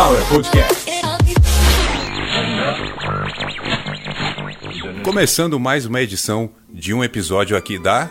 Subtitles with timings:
[0.00, 0.90] Sunflower Podcast.
[5.04, 8.10] Começando mais uma edição de um episódio aqui da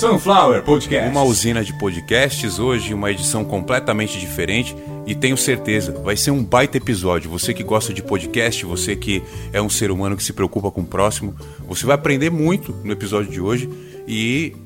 [0.00, 1.08] Sunflower Podcast.
[1.08, 4.74] Uma usina de podcasts, hoje uma edição completamente diferente
[5.06, 7.30] e tenho certeza, vai ser um baita episódio.
[7.30, 9.22] Você que gosta de podcast, você que
[9.52, 11.36] é um ser humano que se preocupa com o próximo,
[11.68, 13.70] você vai aprender muito no episódio de hoje
[14.08, 14.56] e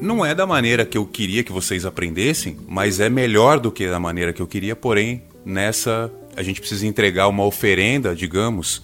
[0.00, 3.86] não é da maneira que eu queria que vocês aprendessem, mas é melhor do que
[3.86, 8.82] da maneira que eu queria, porém, nessa a gente precisa entregar uma oferenda, digamos,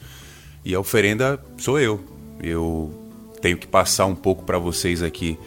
[0.64, 2.00] e a oferenda sou eu.
[2.42, 2.95] Eu
[3.42, 5.38] tenho que passar um pouco para vocês aqui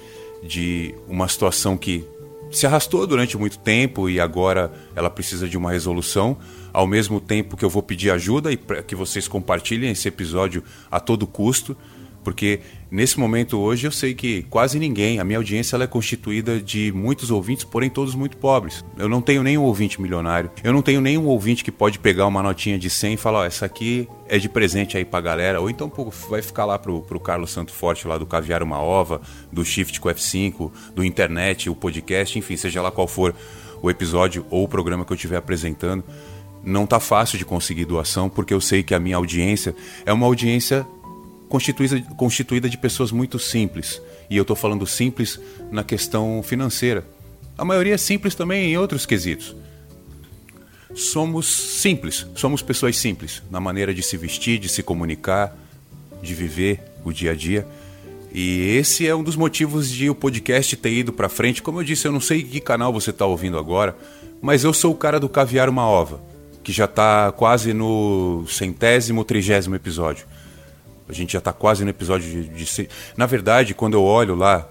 [0.43, 2.05] de uma situação que
[2.51, 6.37] se arrastou durante muito tempo e agora ela precisa de uma resolução,
[6.71, 10.99] ao mesmo tempo que eu vou pedir ajuda e que vocês compartilhem esse episódio a
[10.99, 11.75] todo custo
[12.23, 12.59] porque
[12.89, 16.91] nesse momento hoje eu sei que quase ninguém, a minha audiência ela é constituída de
[16.91, 18.83] muitos ouvintes, porém todos muito pobres.
[18.97, 22.41] Eu não tenho nenhum ouvinte milionário, eu não tenho nenhum ouvinte que pode pegar uma
[22.41, 25.69] notinha de 100 e falar, oh, essa aqui é de presente aí pra galera, ou
[25.69, 29.21] então pô, vai ficar lá pro, pro Carlos Santo Forte lá do Caviar Uma Ova,
[29.51, 33.35] do Shift com F5, do Internet, o podcast, enfim, seja lá qual for
[33.81, 36.03] o episódio ou o programa que eu estiver apresentando.
[36.63, 40.25] Não tá fácil de conseguir doação, porque eu sei que a minha audiência é uma
[40.25, 40.87] audiência
[41.53, 44.01] constituída, constituída de pessoas muito simples.
[44.27, 45.39] E eu estou falando simples
[45.71, 47.05] na questão financeira.
[47.55, 49.55] A maioria é simples também em outros quesitos.
[50.95, 55.55] Somos simples, somos pessoas simples na maneira de se vestir, de se comunicar,
[56.23, 57.67] de viver o dia a dia.
[58.33, 61.61] E esse é um dos motivos de o podcast ter ido para frente.
[61.61, 63.95] Como eu disse, eu não sei que canal você está ouvindo agora,
[64.41, 66.19] mas eu sou o cara do Caviar Uma Ova,
[66.63, 70.25] que já está quase no centésimo, trigésimo episódio.
[71.07, 72.89] A gente já está quase no episódio de, de.
[73.17, 74.67] Na verdade, quando eu olho lá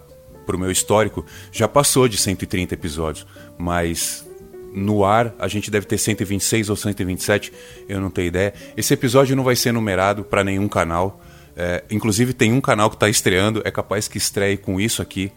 [0.46, 3.26] para o meu histórico, já passou de 130 episódios.
[3.58, 4.26] Mas
[4.72, 7.52] no ar a gente deve ter 126 ou 127,
[7.88, 8.54] eu não tenho ideia.
[8.76, 11.20] Esse episódio não vai ser numerado para nenhum canal.
[11.54, 15.30] É, inclusive tem um canal que está estreando, é capaz que estreie com isso aqui.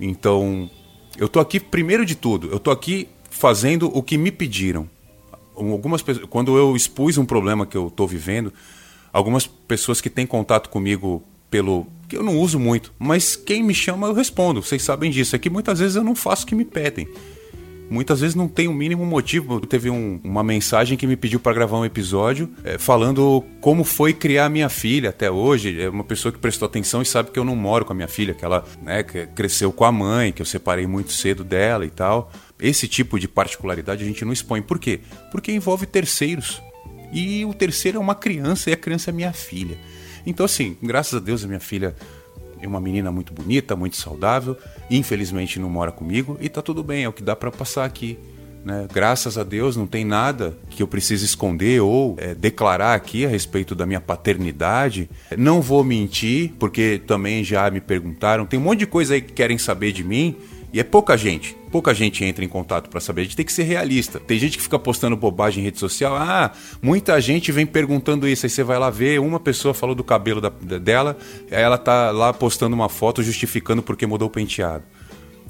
[0.00, 0.70] Então,
[1.18, 4.88] eu tô aqui primeiro de tudo, eu tô aqui fazendo o que me pediram.
[5.54, 8.52] Algumas pessoas, quando eu expus um problema que eu estou vivendo,
[9.14, 13.72] algumas pessoas que têm contato comigo pelo que eu não uso muito, mas quem me
[13.72, 14.60] chama eu respondo.
[14.60, 15.36] Vocês sabem disso.
[15.36, 17.08] É que muitas vezes eu não faço o que me pedem.
[17.88, 19.60] Muitas vezes não tem o mínimo motivo.
[19.60, 24.12] Teve um, uma mensagem que me pediu para gravar um episódio é, falando como foi
[24.12, 25.80] criar minha filha até hoje.
[25.80, 28.08] É uma pessoa que prestou atenção e sabe que eu não moro com a minha
[28.08, 31.90] filha, que ela né, cresceu com a mãe, que eu separei muito cedo dela e
[31.90, 32.32] tal.
[32.58, 34.60] Esse tipo de particularidade a gente não expõe.
[34.60, 35.00] Por quê?
[35.30, 36.60] Porque envolve terceiros.
[37.14, 39.78] E o terceiro é uma criança, e a criança é minha filha.
[40.26, 41.94] Então, assim, graças a Deus, a minha filha
[42.60, 44.56] é uma menina muito bonita, muito saudável.
[44.90, 48.18] Infelizmente não mora comigo e tá tudo bem, é o que dá para passar aqui.
[48.64, 48.88] Né?
[48.90, 53.28] Graças a Deus não tem nada que eu precise esconder ou é, declarar aqui a
[53.28, 55.10] respeito da minha paternidade.
[55.36, 58.46] Não vou mentir, porque também já me perguntaram.
[58.46, 60.34] Tem um monte de coisa aí que querem saber de mim
[60.74, 61.56] e é pouca gente.
[61.70, 63.20] Pouca gente entra em contato para saber.
[63.20, 64.18] A gente tem que ser realista.
[64.18, 66.16] Tem gente que fica postando bobagem em rede social.
[66.16, 66.50] Ah,
[66.82, 68.44] muita gente vem perguntando isso.
[68.44, 71.16] Aí você vai lá ver, uma pessoa falou do cabelo da, dela,
[71.48, 74.82] aí ela tá lá postando uma foto justificando porque mudou o penteado.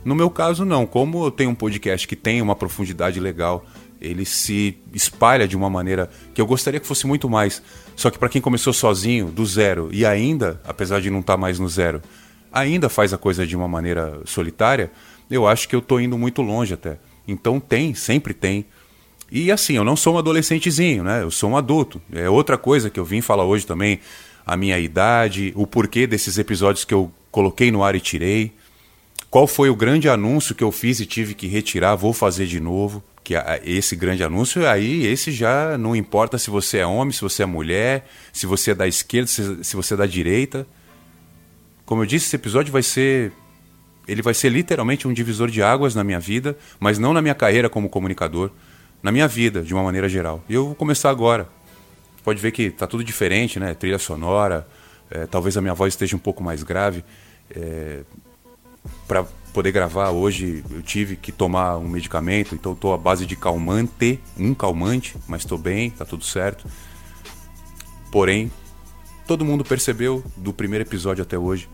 [0.04, 0.84] No meu caso, não.
[0.84, 3.64] Como eu tenho um podcast que tem uma profundidade legal,
[3.98, 7.62] ele se espalha de uma maneira que eu gostaria que fosse muito mais.
[7.96, 11.38] Só que para quem começou sozinho, do zero, e ainda, apesar de não estar tá
[11.38, 12.02] mais no zero,
[12.54, 14.92] ainda faz a coisa de uma maneira solitária,
[15.30, 16.98] eu acho que eu tô indo muito longe até.
[17.26, 18.66] Então tem, sempre tem.
[19.30, 21.22] E assim, eu não sou um adolescentezinho, né?
[21.22, 22.00] Eu sou um adulto.
[22.12, 24.00] É outra coisa que eu vim falar hoje também,
[24.46, 28.52] a minha idade, o porquê desses episódios que eu coloquei no ar e tirei.
[29.30, 32.60] Qual foi o grande anúncio que eu fiz e tive que retirar, vou fazer de
[32.60, 33.02] novo.
[33.24, 37.42] Que esse grande anúncio, aí esse já não importa se você é homem, se você
[37.42, 40.66] é mulher, se você é da esquerda, se você é da direita.
[41.86, 43.32] Como eu disse, esse episódio vai ser
[44.06, 47.34] ele vai ser literalmente um divisor de águas na minha vida, mas não na minha
[47.34, 48.50] carreira como comunicador,
[49.02, 50.42] na minha vida de uma maneira geral.
[50.48, 51.48] E eu vou começar agora.
[52.22, 53.74] Pode ver que tá tudo diferente, né?
[53.74, 54.66] Trilha sonora,
[55.10, 57.04] é, talvez a minha voz esteja um pouco mais grave.
[57.50, 58.02] É,
[59.06, 63.36] para poder gravar hoje eu tive que tomar um medicamento, então estou à base de
[63.36, 66.66] calmante, um calmante, mas estou bem, tá tudo certo.
[68.10, 68.50] Porém,
[69.26, 71.68] todo mundo percebeu do primeiro episódio até hoje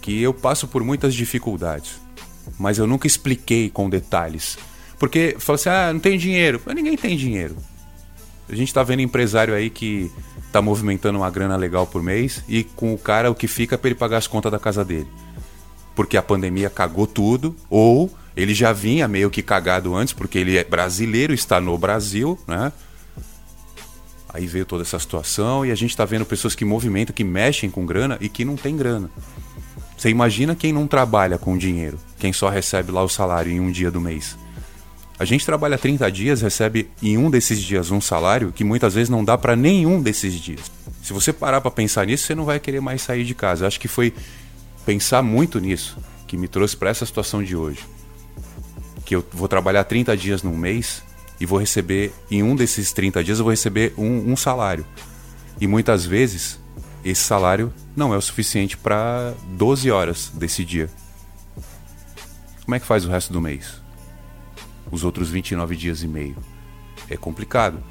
[0.00, 2.00] que eu passo por muitas dificuldades,
[2.58, 4.58] mas eu nunca expliquei com detalhes.
[4.98, 6.60] Porque fala assim: ah, não tem dinheiro.
[6.64, 7.56] Mas ninguém tem dinheiro.
[8.48, 10.10] A gente tá vendo empresário aí que
[10.52, 13.88] tá movimentando uma grana legal por mês e com o cara o que fica para
[13.88, 15.08] ele pagar as contas da casa dele.
[15.94, 20.58] Porque a pandemia cagou tudo, ou Ele já vinha meio que cagado antes, porque ele
[20.58, 22.70] é brasileiro, está no Brasil, né?
[24.28, 27.70] Aí veio toda essa situação e a gente está vendo pessoas que movimentam, que mexem
[27.70, 29.10] com grana e que não tem grana.
[29.96, 33.70] Você imagina quem não trabalha com dinheiro, quem só recebe lá o salário em um
[33.70, 34.36] dia do mês.
[35.18, 39.08] A gente trabalha 30 dias, recebe em um desses dias um salário que muitas vezes
[39.08, 40.70] não dá para nenhum desses dias.
[41.02, 43.64] Se você parar para pensar nisso, você não vai querer mais sair de casa.
[43.64, 44.12] Eu acho que foi
[44.84, 45.96] pensar muito nisso
[46.26, 47.80] que me trouxe para essa situação de hoje.
[49.06, 51.02] Que eu vou trabalhar 30 dias num mês
[51.40, 54.84] e vou receber, em um desses 30 dias, eu vou receber um, um salário.
[55.60, 56.58] E muitas vezes,
[57.10, 60.90] esse salário não é o suficiente para 12 horas desse dia.
[62.64, 63.80] Como é que faz o resto do mês?
[64.90, 66.36] Os outros 29 dias e meio.
[67.08, 67.82] É complicado.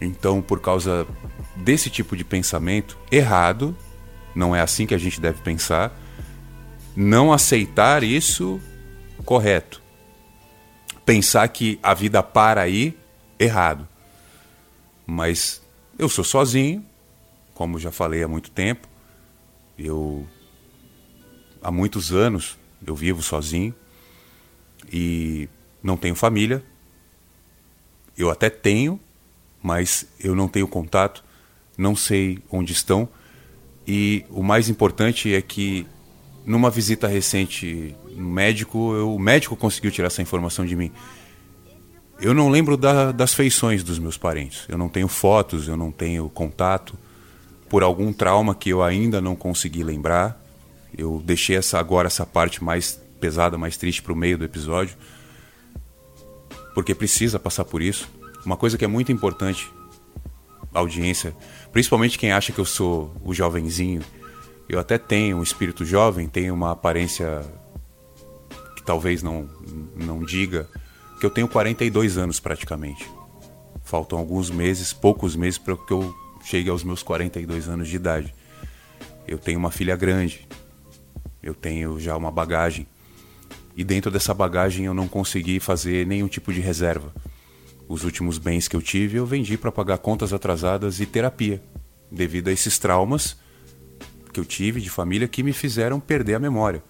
[0.00, 1.06] Então, por causa
[1.56, 3.76] desse tipo de pensamento errado,
[4.34, 5.92] não é assim que a gente deve pensar,
[6.96, 8.60] não aceitar isso
[9.24, 9.82] correto
[11.08, 12.94] pensar que a vida para aí,
[13.38, 13.88] errado.
[15.06, 15.62] Mas
[15.98, 16.84] eu sou sozinho,
[17.58, 18.86] como já falei há muito tempo.
[19.76, 20.24] Eu
[21.60, 22.56] há muitos anos
[22.86, 23.74] eu vivo sozinho
[24.92, 25.48] e
[25.82, 26.62] não tenho família.
[28.16, 29.00] Eu até tenho,
[29.60, 31.24] mas eu não tenho contato,
[31.76, 33.08] não sei onde estão.
[33.84, 35.84] E o mais importante é que
[36.46, 40.92] numa visita recente no médico, eu, o médico conseguiu tirar essa informação de mim.
[42.20, 44.64] Eu não lembro da, das feições dos meus parentes.
[44.68, 46.96] Eu não tenho fotos, eu não tenho contato.
[47.68, 50.42] Por algum trauma que eu ainda não consegui lembrar.
[50.96, 54.96] Eu deixei essa agora essa parte mais pesada, mais triste para o meio do episódio.
[56.74, 58.08] Porque precisa passar por isso.
[58.44, 59.70] Uma coisa que é muito importante,
[60.72, 61.36] audiência,
[61.72, 64.02] principalmente quem acha que eu sou o jovenzinho
[64.68, 67.42] eu até tenho um espírito jovem, tenho uma aparência
[68.76, 69.48] que talvez não,
[69.96, 70.68] não diga,
[71.18, 73.10] que eu tenho 42 anos praticamente.
[73.82, 78.34] Faltam alguns meses, poucos meses para que eu chegue aos meus 42 anos de idade.
[79.26, 80.48] Eu tenho uma filha grande,
[81.42, 82.86] eu tenho já uma bagagem.
[83.76, 87.12] E dentro dessa bagagem eu não consegui fazer nenhum tipo de reserva.
[87.88, 91.62] Os últimos bens que eu tive eu vendi para pagar contas atrasadas e terapia,
[92.10, 93.36] devido a esses traumas
[94.32, 96.82] que eu tive de família que me fizeram perder a memória.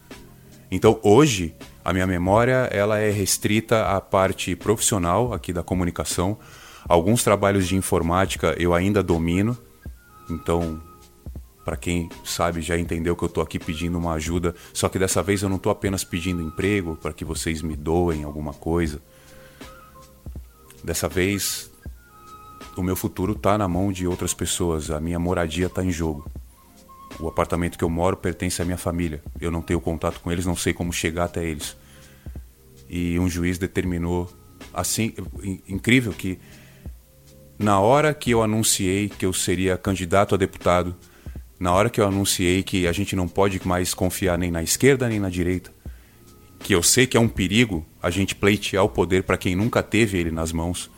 [0.71, 1.55] Então hoje
[1.85, 6.39] a minha memória ela é restrita à parte profissional aqui da comunicação.
[6.89, 9.57] Alguns trabalhos de informática eu ainda domino.
[10.31, 10.81] Então,
[11.65, 15.23] para quem sabe já entendeu que eu estou aqui pedindo uma ajuda, só que dessa
[15.23, 19.03] vez eu não estou apenas pedindo emprego para que vocês me doem alguma coisa.
[20.83, 21.71] Dessa vez
[22.75, 26.27] o meu futuro está na mão de outras pessoas, a minha moradia está em jogo.
[27.21, 29.23] O apartamento que eu moro pertence à minha família.
[29.39, 31.77] Eu não tenho contato com eles, não sei como chegar até eles.
[32.89, 34.31] E um juiz determinou
[34.73, 35.13] assim,
[35.69, 36.39] incrível que
[37.59, 40.95] na hora que eu anunciei que eu seria candidato a deputado,
[41.59, 45.09] na hora que eu anunciei que a gente não pode mais confiar nem na esquerda
[45.09, 45.73] nem na direita,
[46.61, 49.83] que eu sei que é um perigo a gente pleitear o poder para quem nunca
[49.83, 50.91] teve ele nas mãos,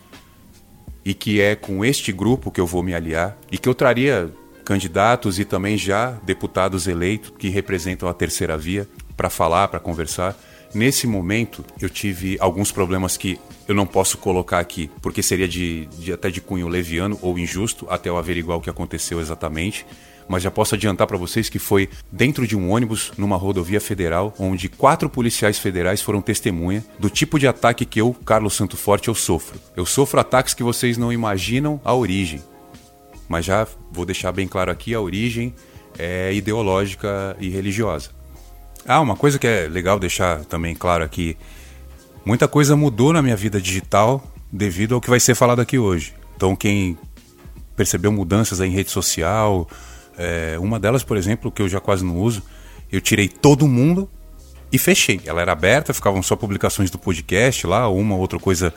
[1.03, 4.31] e que é com este grupo que eu vou me aliar, e que eu traria
[4.65, 8.87] candidatos e também já deputados eleitos que representam a terceira via
[9.17, 10.39] para falar, para conversar.
[10.72, 15.86] Nesse momento, eu tive alguns problemas que eu não posso colocar aqui, porque seria de,
[15.98, 19.86] de até de cunho leviano ou injusto, até eu averiguar o que aconteceu exatamente
[20.29, 24.32] mas já posso adiantar para vocês que foi dentro de um ônibus numa rodovia federal,
[24.39, 29.08] onde quatro policiais federais foram testemunha do tipo de ataque que eu, Carlos Santo Forte,
[29.08, 29.58] eu sofro.
[29.77, 32.41] Eu sofro ataques que vocês não imaginam a origem
[33.31, 35.55] mas já vou deixar bem claro aqui: a origem
[35.96, 38.10] é ideológica e religiosa.
[38.87, 41.37] Ah, uma coisa que é legal deixar também claro aqui:
[42.25, 44.22] muita coisa mudou na minha vida digital
[44.53, 46.15] devido ao que vai ser falado aqui hoje.
[46.37, 46.99] Então, quem
[47.77, 49.69] percebeu mudanças em rede social,
[50.19, 52.43] é, uma delas, por exemplo, que eu já quase não uso,
[52.91, 54.08] eu tirei todo mundo
[54.72, 55.20] e fechei.
[55.25, 58.72] Ela era aberta, ficavam só publicações do podcast lá, uma ou outra coisa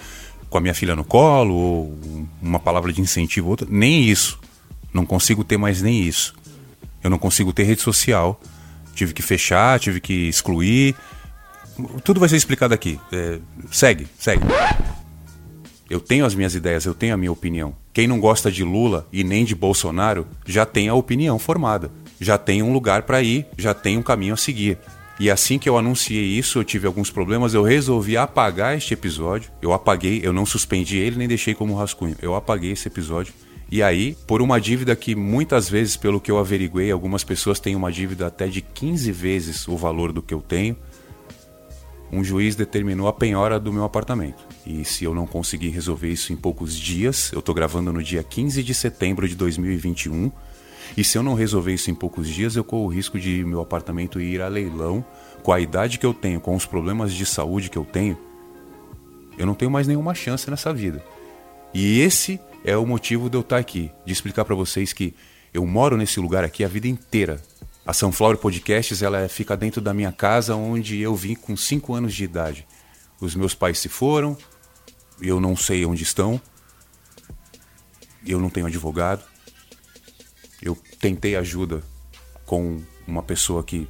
[0.49, 1.97] com a minha filha no colo, ou
[2.41, 3.67] uma palavra de incentivo, outra.
[3.69, 4.39] Nem isso.
[4.93, 6.35] Não consigo ter mais nem isso.
[7.03, 8.39] Eu não consigo ter rede social.
[8.93, 10.95] Tive que fechar, tive que excluir.
[12.03, 12.99] Tudo vai ser explicado aqui.
[13.11, 13.39] É,
[13.71, 14.43] segue, segue.
[15.89, 17.75] Eu tenho as minhas ideias, eu tenho a minha opinião.
[17.91, 21.91] Quem não gosta de Lula e nem de Bolsonaro já tem a opinião formada.
[22.19, 24.77] Já tem um lugar para ir, já tem um caminho a seguir.
[25.19, 29.51] E assim que eu anunciei isso, eu tive alguns problemas, eu resolvi apagar este episódio.
[29.61, 32.15] Eu apaguei, eu não suspendi ele nem deixei como rascunho.
[32.21, 33.33] Eu apaguei esse episódio.
[33.71, 37.75] E aí, por uma dívida que muitas vezes, pelo que eu averiguei, algumas pessoas têm
[37.75, 40.77] uma dívida até de 15 vezes o valor do que eu tenho.
[42.11, 44.45] um juiz determinou a penhora do meu apartamento.
[44.67, 48.23] E se eu não conseguir resolver isso em poucos dias, eu estou gravando no dia
[48.23, 50.31] 15 de setembro de 2021,
[50.95, 53.61] e se eu não resolver isso em poucos dias, eu corro o risco de meu
[53.61, 55.03] apartamento ir a leilão
[55.41, 58.17] com a idade que eu tenho, com os problemas de saúde que eu tenho.
[59.37, 61.03] Eu não tenho mais nenhuma chance nessa vida.
[61.73, 65.15] E esse é o motivo de eu estar aqui, de explicar para vocês que
[65.53, 67.41] eu moro nesse lugar aqui a vida inteira.
[67.85, 72.13] A Sunflower Podcasts ela fica dentro da minha casa, onde eu vim com 5 anos
[72.13, 72.67] de idade.
[73.19, 74.37] Os meus pais se foram,
[75.21, 76.39] eu não sei onde estão,
[78.25, 79.23] eu não tenho advogado.
[80.61, 81.83] Eu tentei ajuda
[82.45, 83.87] com uma pessoa que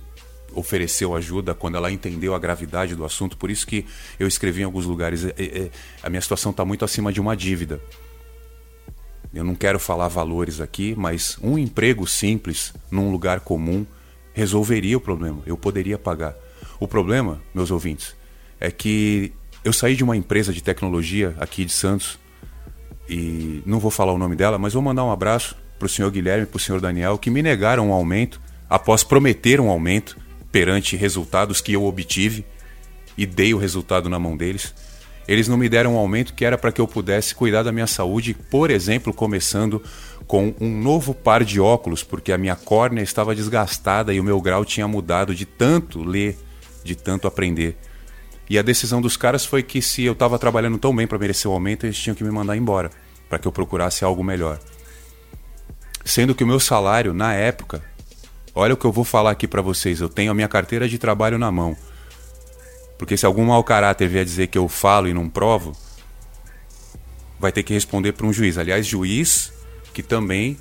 [0.53, 3.85] ofereceu ajuda quando ela entendeu a gravidade do assunto, por isso que
[4.19, 5.25] eu escrevi em alguns lugares.
[5.25, 5.69] É, é,
[6.01, 7.81] a minha situação está muito acima de uma dívida.
[9.33, 13.85] Eu não quero falar valores aqui, mas um emprego simples num lugar comum
[14.33, 15.41] resolveria o problema.
[15.45, 16.35] Eu poderia pagar.
[16.79, 18.15] O problema, meus ouvintes,
[18.59, 19.33] é que
[19.63, 22.19] eu saí de uma empresa de tecnologia aqui de Santos
[23.07, 26.11] e não vou falar o nome dela, mas vou mandar um abraço para o senhor
[26.11, 30.17] Guilherme e para o senhor Daniel que me negaram um aumento após prometer um aumento
[30.53, 32.45] perante resultados que eu obtive
[33.17, 34.71] e dei o resultado na mão deles.
[35.27, 37.87] Eles não me deram um aumento que era para que eu pudesse cuidar da minha
[37.87, 39.81] saúde, por exemplo, começando
[40.27, 44.39] com um novo par de óculos, porque a minha córnea estava desgastada e o meu
[44.39, 46.37] grau tinha mudado de tanto ler,
[46.83, 47.75] de tanto aprender.
[48.47, 51.49] E a decisão dos caras foi que se eu estava trabalhando tão bem para merecer
[51.49, 52.91] o aumento, eles tinham que me mandar embora,
[53.27, 54.59] para que eu procurasse algo melhor.
[56.05, 57.81] Sendo que o meu salário na época,
[58.53, 60.97] olha o que eu vou falar aqui para vocês, eu tenho a minha carteira de
[60.97, 61.75] trabalho na mão.
[62.97, 65.75] Porque se algum mau caráter vier dizer que eu falo e não provo,
[67.39, 68.57] vai ter que responder para um juiz.
[68.57, 69.51] Aliás, juiz
[69.93, 70.57] que também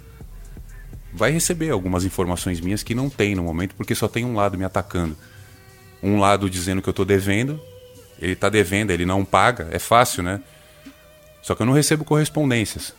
[1.12, 4.58] vai receber algumas informações minhas que não tem no momento, porque só tem um lado
[4.58, 5.16] me atacando.
[6.02, 7.60] Um lado dizendo que eu estou devendo,
[8.18, 10.40] ele está devendo, ele não paga, é fácil, né?
[11.42, 12.94] Só que eu não recebo correspondências.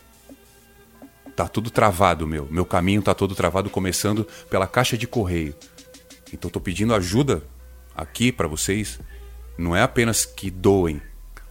[1.36, 2.46] Tá tudo travado, meu.
[2.50, 5.54] Meu caminho tá todo travado, começando pela caixa de correio.
[6.32, 7.42] Então estou pedindo ajuda
[7.96, 8.98] aqui para vocês
[9.56, 11.00] não é apenas que doem.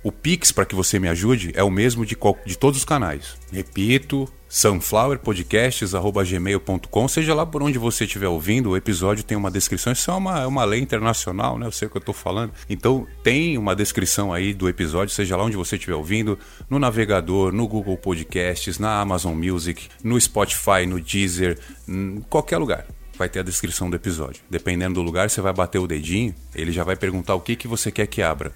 [0.04, 3.38] O Pix para que você me ajude é o mesmo de, de todos os canais.
[3.52, 9.92] Repito, sunflowerpodcasts.gmail.com Seja lá por onde você estiver ouvindo, o episódio tem uma descrição.
[9.92, 11.66] Isso é uma, é uma lei internacional, né?
[11.66, 12.54] Eu sei o que eu estou falando.
[12.70, 16.38] Então tem uma descrição aí do episódio, seja lá onde você estiver ouvindo,
[16.70, 21.58] no navegador, no Google Podcasts, na Amazon Music, no Spotify, no Deezer,
[21.88, 22.86] em qualquer lugar
[23.18, 24.44] vai ter a descrição do episódio.
[24.50, 27.68] Dependendo do lugar, você vai bater o dedinho, ele já vai perguntar o que, que
[27.68, 28.52] você quer que abra.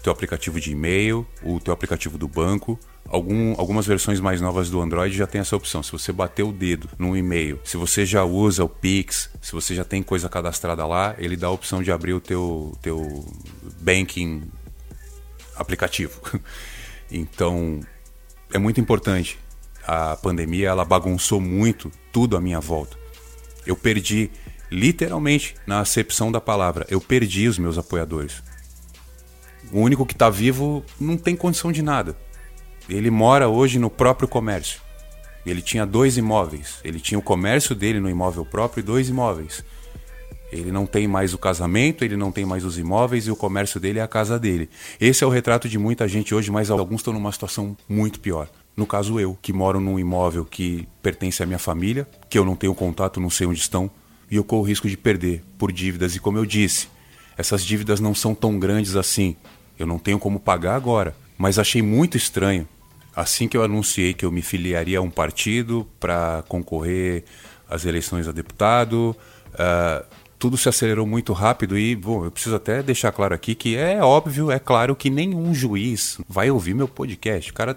[0.00, 2.80] O teu aplicativo de e-mail, o teu aplicativo do banco.
[3.10, 5.82] Algum, algumas versões mais novas do Android já tem essa opção.
[5.82, 9.74] Se você bater o dedo no e-mail, se você já usa o Pix, se você
[9.74, 13.26] já tem coisa cadastrada lá, ele dá a opção de abrir o teu, teu
[13.80, 14.48] banking
[15.56, 16.20] aplicativo.
[17.12, 17.80] Então,
[18.52, 19.36] é muito importante.
[19.84, 22.96] A pandemia ela bagunçou muito tudo à minha volta.
[23.66, 24.30] Eu perdi,
[24.70, 28.44] literalmente, na acepção da palavra, eu perdi os meus apoiadores.
[29.72, 32.16] O único que está vivo não tem condição de nada.
[32.90, 34.80] Ele mora hoje no próprio comércio.
[35.46, 36.80] Ele tinha dois imóveis.
[36.84, 39.64] Ele tinha o comércio dele no imóvel próprio e dois imóveis.
[40.52, 43.78] Ele não tem mais o casamento, ele não tem mais os imóveis e o comércio
[43.78, 44.68] dele é a casa dele.
[45.00, 48.48] Esse é o retrato de muita gente hoje, mas alguns estão numa situação muito pior.
[48.76, 52.56] No caso, eu, que moro num imóvel que pertence à minha família, que eu não
[52.56, 53.88] tenho contato, não sei onde estão,
[54.28, 56.16] e eu corro o risco de perder por dívidas.
[56.16, 56.88] E como eu disse,
[57.38, 59.36] essas dívidas não são tão grandes assim.
[59.78, 61.14] Eu não tenho como pagar agora.
[61.38, 62.68] Mas achei muito estranho,
[63.14, 67.24] assim que eu anunciei que eu me filiaria a um partido para concorrer
[67.68, 69.16] às eleições a deputado,
[69.54, 70.04] uh,
[70.38, 74.02] tudo se acelerou muito rápido e, bom, eu preciso até deixar claro aqui que é
[74.02, 77.50] óbvio, é claro que nenhum juiz vai ouvir meu podcast.
[77.50, 77.76] O cara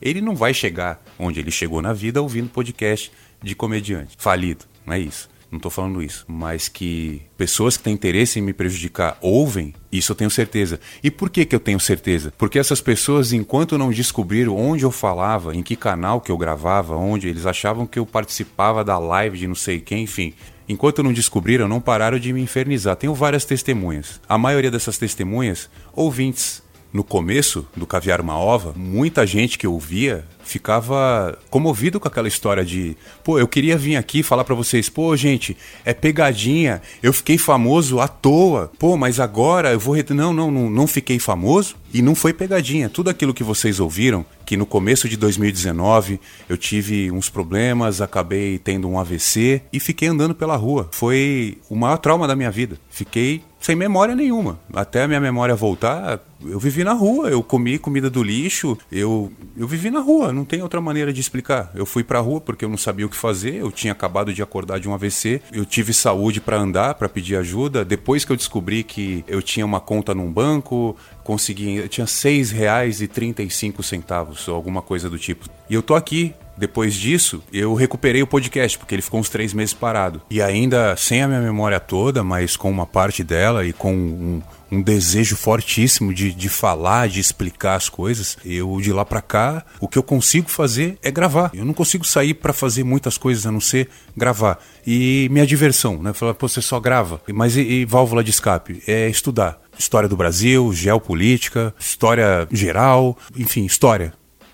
[0.00, 4.16] ele não vai chegar onde ele chegou na vida ouvindo podcast de comediante.
[4.18, 5.30] Falido, não é isso.
[5.52, 10.10] Não estou falando isso, mas que pessoas que têm interesse em me prejudicar ouvem, isso
[10.10, 10.80] eu tenho certeza.
[11.04, 12.32] E por que, que eu tenho certeza?
[12.38, 16.96] Porque essas pessoas, enquanto não descobriram onde eu falava, em que canal que eu gravava,
[16.96, 20.32] onde eles achavam que eu participava da live de não sei quem, enfim,
[20.68, 22.96] Enquanto não descobriram, não pararam de me infernizar.
[22.96, 24.20] Tenho várias testemunhas.
[24.28, 30.24] A maioria dessas testemunhas, ouvintes no começo do Caviar uma Ova, muita gente que ouvia
[30.44, 35.16] ficava comovido com aquela história de, pô, eu queria vir aqui falar para vocês, pô,
[35.16, 39.96] gente, é pegadinha, eu fiquei famoso à toa, pô, mas agora eu vou.
[40.10, 42.88] Não, não, não, não fiquei famoso e não foi pegadinha.
[42.88, 48.58] Tudo aquilo que vocês ouviram, que no começo de 2019 eu tive uns problemas, acabei
[48.58, 50.88] tendo um AVC e fiquei andando pela rua.
[50.92, 52.78] Foi o maior trauma da minha vida.
[52.90, 54.58] Fiquei sem memória nenhuma.
[54.74, 59.30] Até a minha memória voltar, eu vivi na rua, eu comi comida do lixo, eu,
[59.56, 61.70] eu vivi na rua, não tem outra maneira de explicar.
[61.74, 64.42] Eu fui pra rua porque eu não sabia o que fazer, eu tinha acabado de
[64.42, 67.84] acordar de um AVC, eu tive saúde para andar, para pedir ajuda.
[67.84, 72.50] Depois que eu descobri que eu tinha uma conta num banco, consegui, eu tinha seis
[72.50, 75.48] reais e trinta e cinco centavos, ou alguma coisa do tipo.
[75.68, 79.52] E eu tô aqui depois disso, eu recuperei o podcast, porque ele ficou uns três
[79.54, 80.22] meses parado.
[80.30, 84.42] E ainda sem a minha memória toda, mas com uma parte dela e com um,
[84.70, 89.64] um desejo fortíssimo de, de falar, de explicar as coisas, eu de lá para cá,
[89.80, 91.50] o que eu consigo fazer é gravar.
[91.54, 94.58] Eu não consigo sair para fazer muitas coisas a não ser gravar.
[94.86, 96.12] E minha diversão, né?
[96.12, 97.20] Falar, pô, você só grava.
[97.32, 98.82] Mas e, e válvula de escape?
[98.86, 99.60] É estudar.
[99.78, 104.12] História do Brasil, geopolítica, história geral, enfim, história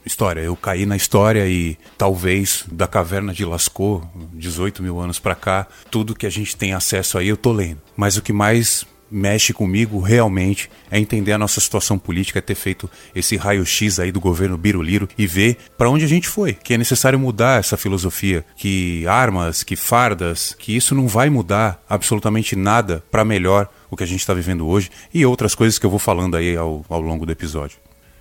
[0.08, 0.40] história.
[0.40, 5.68] Eu caí na história e talvez da caverna de Lascaux, 18 mil anos para cá,
[5.90, 7.80] tudo que a gente tem acesso aí eu tô lendo.
[7.96, 12.54] Mas o que mais mexe comigo realmente é entender a nossa situação política, é ter
[12.54, 16.74] feito esse raio-x aí do governo Biruliro e ver para onde a gente foi, que
[16.74, 22.54] é necessário mudar essa filosofia, que armas, que fardas, que isso não vai mudar absolutamente
[22.54, 25.90] nada para melhor o que a gente está vivendo hoje e outras coisas que eu
[25.90, 27.78] vou falando aí ao, ao longo do episódio.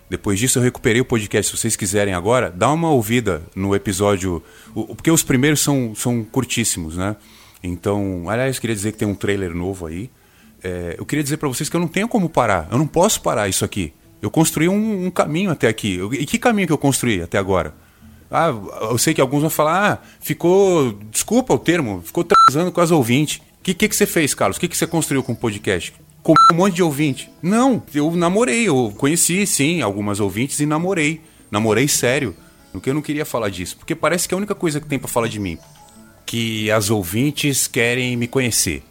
[0.10, 1.52] Depois disso eu recuperei o podcast.
[1.52, 4.42] Se vocês quiserem agora, dá uma ouvida no episódio.
[4.74, 7.16] Porque os primeiros são, são curtíssimos, né?
[7.62, 10.10] Então, aliás, queria dizer que tem um trailer novo aí.
[10.64, 12.68] É, eu queria dizer para vocês que eu não tenho como parar.
[12.72, 13.94] Eu não posso parar isso aqui.
[14.22, 16.00] Eu construí um, um caminho até aqui.
[16.14, 17.74] e que caminho que eu construí até agora?
[18.30, 18.48] Ah,
[18.90, 20.94] eu sei que alguns vão falar, ah, ficou.
[21.12, 23.38] Desculpa o termo, ficou transando com as ouvintes.
[23.38, 24.58] O que, que, que você fez, Carlos?
[24.58, 25.94] O que, que você construiu com o podcast?
[26.28, 27.30] Com um monte de ouvinte.
[27.42, 31.22] Não, eu namorei, eu conheci sim algumas ouvintes e namorei.
[31.50, 32.36] Namorei sério.
[32.74, 33.78] Porque eu não queria falar disso.
[33.78, 35.58] Porque parece que é a única coisa que tem para falar de mim.
[36.26, 38.84] Que as ouvintes querem me conhecer.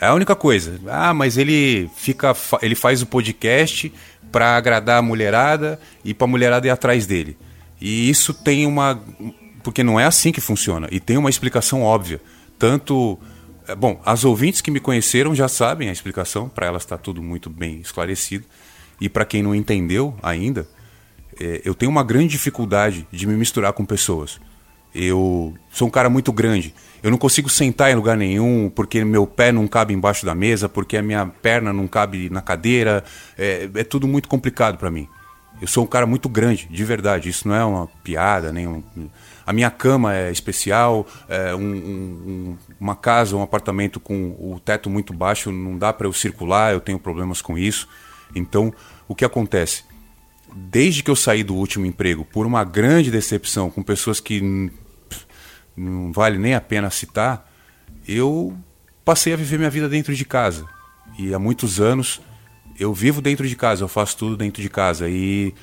[0.00, 0.80] É a única coisa.
[0.86, 2.32] Ah, mas ele fica.
[2.62, 3.92] ele faz o podcast
[4.30, 7.36] para agradar a mulherada e pra mulherada ir atrás dele.
[7.80, 9.02] E isso tem uma.
[9.64, 10.86] Porque não é assim que funciona.
[10.92, 12.20] E tem uma explicação óbvia.
[12.56, 13.18] Tanto
[13.76, 17.48] bom, as ouvintes que me conheceram já sabem a explicação, para elas está tudo muito
[17.48, 18.44] bem esclarecido.
[19.00, 20.68] E para quem não entendeu ainda,
[21.40, 24.40] é, eu tenho uma grande dificuldade de me misturar com pessoas.
[24.94, 26.72] Eu sou um cara muito grande.
[27.02, 30.68] Eu não consigo sentar em lugar nenhum porque meu pé não cabe embaixo da mesa,
[30.68, 33.02] porque a minha perna não cabe na cadeira.
[33.36, 35.08] É, é tudo muito complicado para mim.
[35.60, 37.28] Eu sou um cara muito grande, de verdade.
[37.28, 38.82] Isso não é uma piada, nem um...
[39.46, 44.88] A minha cama é especial, é um, um, uma casa, um apartamento com o teto
[44.88, 47.88] muito baixo, não dá para eu circular, eu tenho problemas com isso.
[48.34, 48.72] Então,
[49.06, 49.84] o que acontece?
[50.54, 54.70] Desde que eu saí do último emprego, por uma grande decepção com pessoas que
[55.76, 57.50] não vale nem a pena citar,
[58.06, 58.56] eu
[59.04, 60.66] passei a viver minha vida dentro de casa.
[61.18, 62.20] E há muitos anos
[62.78, 65.08] eu vivo dentro de casa, eu faço tudo dentro de casa.
[65.08, 65.54] E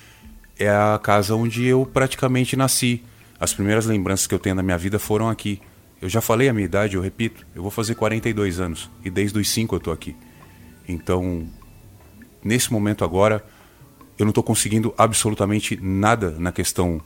[0.58, 3.04] é a casa onde eu praticamente nasci.
[3.41, 5.60] As primeiras lembranças que eu tenho da minha vida foram aqui.
[5.99, 9.39] Eu já falei a minha idade, eu repito, eu vou fazer 42 anos e desde
[9.39, 10.15] os 5 eu tô aqui.
[10.88, 11.47] Então,
[12.43, 13.43] nesse momento agora,
[14.19, 17.01] eu não estou conseguindo absolutamente nada na questão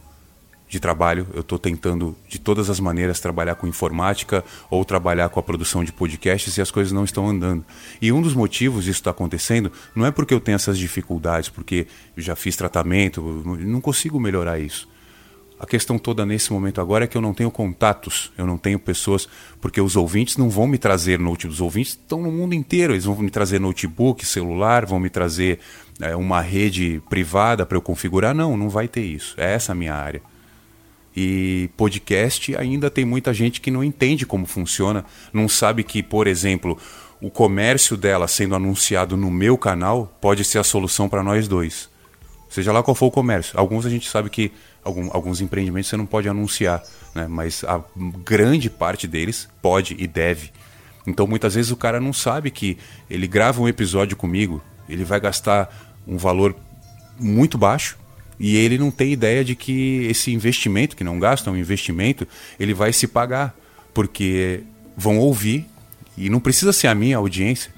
[0.68, 1.26] de trabalho.
[1.34, 5.86] Eu estou tentando, de todas as maneiras, trabalhar com informática ou trabalhar com a produção
[5.86, 7.64] de podcasts e as coisas não estão andando.
[8.02, 11.88] E um dos motivos disso está acontecendo não é porque eu tenho essas dificuldades, porque
[12.18, 14.94] eu já fiz tratamento, não consigo melhorar isso.
[15.58, 18.78] A questão toda nesse momento agora é que eu não tenho contatos, eu não tenho
[18.78, 19.28] pessoas,
[19.62, 21.54] porque os ouvintes não vão me trazer notebook.
[21.54, 25.60] Os ouvintes estão no mundo inteiro, eles vão me trazer notebook, celular, vão me trazer
[26.02, 28.36] é, uma rede privada para eu configurar.
[28.36, 29.34] Não, não vai ter isso.
[29.38, 30.22] É essa a minha área.
[31.16, 36.28] E podcast ainda tem muita gente que não entende como funciona, não sabe que, por
[36.28, 36.78] exemplo,
[37.22, 41.90] o comércio dela sendo anunciado no meu canal pode ser a solução para nós dois.
[42.50, 43.58] Seja lá qual for o comércio.
[43.58, 44.52] Alguns a gente sabe que
[44.86, 46.82] algum, alguns empreendimentos você não pode anunciar,
[47.14, 47.28] né?
[47.28, 47.84] mas a
[48.24, 50.52] grande parte deles pode e deve.
[51.06, 52.78] Então muitas vezes o cara não sabe que
[53.10, 56.56] ele grava um episódio comigo, ele vai gastar um valor
[57.20, 57.98] muito baixo
[58.40, 62.28] e ele não tem ideia de que esse investimento, que não gasta, é um investimento,
[62.60, 63.56] ele vai se pagar,
[63.94, 64.64] porque
[64.96, 65.66] vão ouvir,
[66.18, 67.72] e não precisa ser a minha audiência,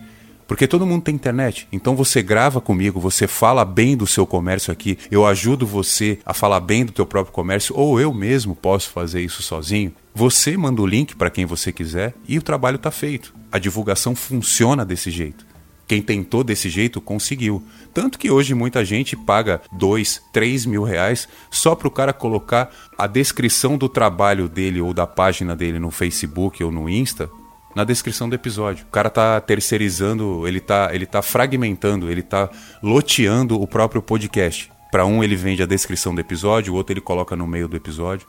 [0.47, 1.67] Porque todo mundo tem internet.
[1.71, 6.33] Então você grava comigo, você fala bem do seu comércio aqui, eu ajudo você a
[6.33, 9.93] falar bem do teu próprio comércio, ou eu mesmo posso fazer isso sozinho.
[10.15, 13.35] Você manda o link para quem você quiser e o trabalho está feito.
[13.51, 15.45] A divulgação funciona desse jeito.
[15.85, 17.63] Quem tentou desse jeito conseguiu.
[17.93, 22.69] Tanto que hoje muita gente paga dois, três mil reais só para o cara colocar
[22.97, 27.29] a descrição do trabalho dele ou da página dele no Facebook ou no Insta
[27.77, 28.87] na descrição do episódio.
[28.87, 32.49] O cara tá terceirizando, ele tá, ele tá fragmentando, ele tá
[32.81, 34.71] loteando o próprio podcast.
[34.91, 37.77] Para um ele vende a descrição do episódio, o outro ele coloca no meio do
[37.77, 38.27] episódio.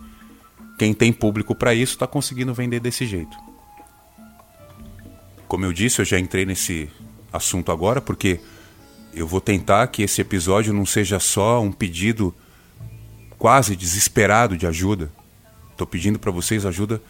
[0.78, 3.34] Quem tem público para isso está conseguindo vender desse jeito.
[5.46, 6.90] Como eu disse, eu já entrei nesse
[7.32, 8.40] assunto agora porque
[9.14, 12.34] eu vou tentar que esse episódio não seja só um pedido
[13.38, 15.10] quase desesperado de ajuda.
[15.70, 17.00] Estou pedindo para vocês ajuda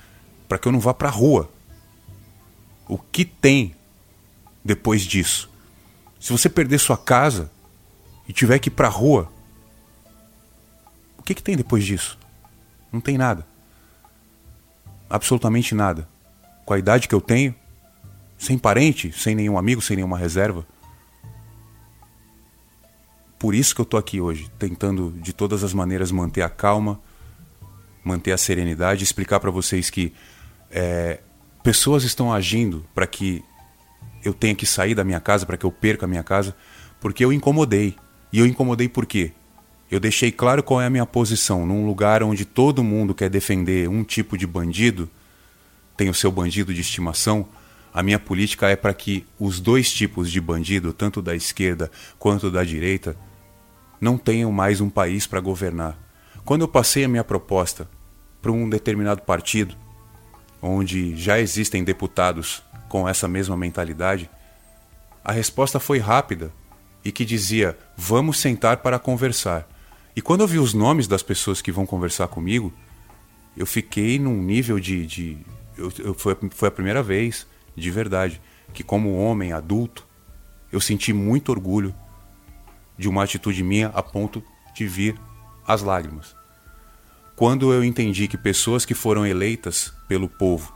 [0.49, 1.58] para que eu não vá para rua
[2.89, 3.75] o que tem
[4.65, 5.51] depois disso?
[6.19, 7.51] Se você perder sua casa
[8.27, 9.31] e tiver que ir para a rua,
[11.19, 12.19] o que, que tem depois disso?
[12.91, 13.47] Não tem nada.
[15.09, 16.09] Absolutamente nada.
[16.65, 17.55] Com a idade que eu tenho,
[18.39, 20.67] sem parente, sem nenhum amigo, sem nenhuma reserva.
[23.39, 27.01] Por isso que eu tô aqui hoje, tentando de todas as maneiras manter a calma,
[28.03, 30.13] manter a serenidade, explicar para vocês que
[30.71, 31.21] é,
[31.69, 33.45] pessoas estão agindo para que
[34.25, 36.57] eu tenha que sair da minha casa, para que eu perca a minha casa,
[36.99, 37.95] porque eu incomodei.
[38.33, 39.33] E eu incomodei por quê?
[39.91, 43.87] Eu deixei claro qual é a minha posição num lugar onde todo mundo quer defender
[43.87, 45.11] um tipo de bandido,
[45.95, 47.47] tem o seu bandido de estimação.
[47.93, 52.51] A minha política é para que os dois tipos de bandido, tanto da esquerda quanto
[52.51, 53.15] da direita,
[54.01, 55.99] não tenham mais um país para governar.
[56.47, 57.87] Quando eu passei a minha proposta
[58.41, 59.77] para um determinado partido,
[60.61, 64.31] onde já existem deputados com essa mesma mentalidade,
[65.25, 66.53] a resposta foi rápida
[67.05, 69.69] e que dizia: vamos sentar para conversar.
[70.17, 72.73] E quando eu vi os nomes das pessoas que vão conversar comigo,
[73.57, 75.07] eu fiquei num nível de.
[75.07, 75.39] de
[75.77, 78.41] eu, eu, foi, foi a primeira vez, de verdade,
[78.73, 80.07] que, como homem adulto,
[80.73, 81.95] eu senti muito orgulho
[82.97, 84.43] de uma atitude minha a ponto
[84.75, 85.15] de vir
[85.67, 86.38] as lágrimas.
[87.39, 90.75] Quando eu entendi que pessoas que foram eleitas pelo povo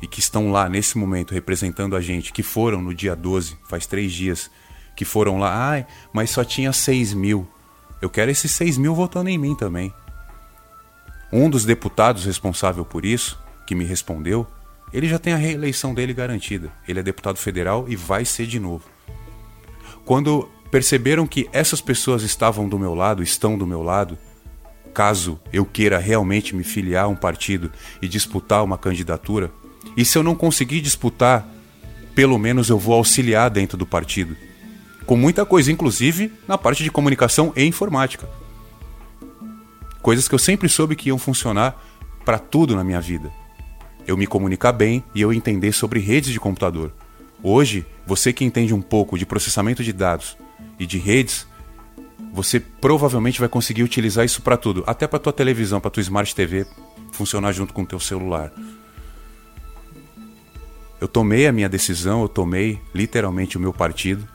[0.00, 3.84] e que estão lá nesse momento representando a gente, que foram no dia 12, faz
[3.84, 4.50] três dias,
[4.96, 7.46] que foram lá, ai, mas só tinha 6 mil.
[8.00, 9.92] Eu quero esses 6 mil votando em mim também.
[11.30, 14.46] Um dos deputados responsável por isso, que me respondeu,
[14.90, 16.72] ele já tem a reeleição dele garantida.
[16.88, 18.84] Ele é deputado federal e vai ser de novo.
[20.06, 24.16] Quando perceberam que essas pessoas estavam do meu lado, estão do meu lado,
[24.94, 29.50] caso eu queira realmente me filiar a um partido e disputar uma candidatura,
[29.96, 31.46] e se eu não conseguir disputar,
[32.14, 34.36] pelo menos eu vou auxiliar dentro do partido.
[35.04, 38.28] Com muita coisa, inclusive na parte de comunicação e informática.
[40.00, 41.82] Coisas que eu sempre soube que iam funcionar
[42.24, 43.30] para tudo na minha vida.
[44.06, 46.92] Eu me comunicar bem e eu entender sobre redes de computador.
[47.42, 50.36] Hoje, você que entende um pouco de processamento de dados
[50.78, 51.46] e de redes,
[52.32, 56.34] você provavelmente vai conseguir utilizar isso para tudo, até para tua televisão, para tua smart
[56.34, 56.66] TV
[57.12, 58.52] funcionar junto com o teu celular.
[61.00, 64.26] Eu tomei a minha decisão, eu tomei literalmente o meu partido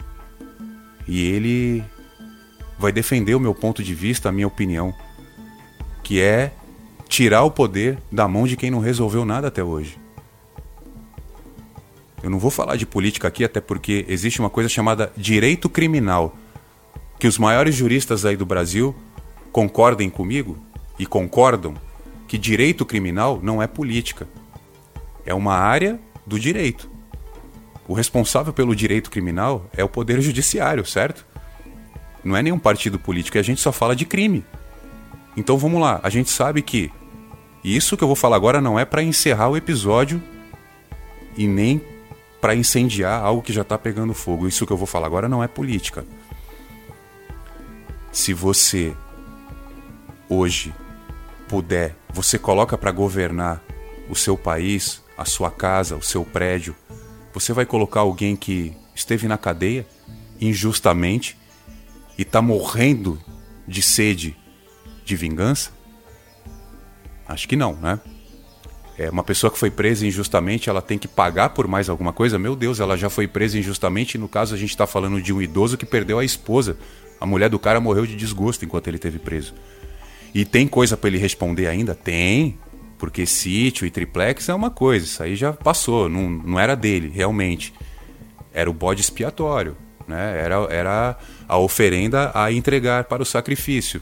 [1.08, 1.84] e ele
[2.78, 4.94] vai defender o meu ponto de vista, a minha opinião,
[6.04, 6.54] que é
[7.10, 10.00] tirar o poder da mão de quem não resolveu nada até hoje.
[12.22, 16.38] Eu não vou falar de política aqui, até porque existe uma coisa chamada direito criminal
[17.20, 18.96] que os maiores juristas aí do Brasil
[19.52, 20.58] concordem comigo
[20.98, 21.76] e concordam
[22.28, 24.26] que direito criminal não é política.
[25.26, 26.90] É uma área do direito.
[27.88, 31.26] O responsável pelo direito criminal é o Poder Judiciário, certo?
[32.24, 34.46] Não é nenhum partido político e a gente só fala de crime.
[35.36, 36.90] Então vamos lá, a gente sabe que
[37.64, 40.22] isso que eu vou falar agora não é para encerrar o episódio
[41.36, 41.82] e nem
[42.40, 44.48] para incendiar algo que já está pegando fogo.
[44.48, 46.06] Isso que eu vou falar agora não é política
[48.12, 48.96] se você
[50.28, 50.74] hoje
[51.48, 53.62] puder, você coloca para governar
[54.10, 56.76] o seu país, a sua casa, o seu prédio,
[57.34, 59.86] você vai colocar alguém que esteve na cadeia
[60.40, 61.38] injustamente
[62.18, 63.20] e está morrendo
[63.68, 64.36] de sede
[65.06, 65.72] de vingança?
[67.28, 68.00] Acho que não, né?
[68.98, 72.38] É uma pessoa que foi presa injustamente, ela tem que pagar por mais alguma coisa?
[72.38, 74.18] Meu Deus, ela já foi presa injustamente.
[74.18, 76.78] No caso, a gente está falando de um idoso que perdeu a esposa
[77.20, 79.54] a mulher do cara morreu de desgosto enquanto ele teve preso.
[80.34, 81.96] E tem coisa para ele responder ainda?
[81.96, 82.58] Tem.
[82.98, 87.10] Porque sítio e triplex é uma coisa, isso aí já passou, não, não era dele,
[87.10, 87.74] realmente.
[88.54, 90.38] Era o bode expiatório, né?
[90.38, 94.02] era, era a oferenda a entregar para o sacrifício.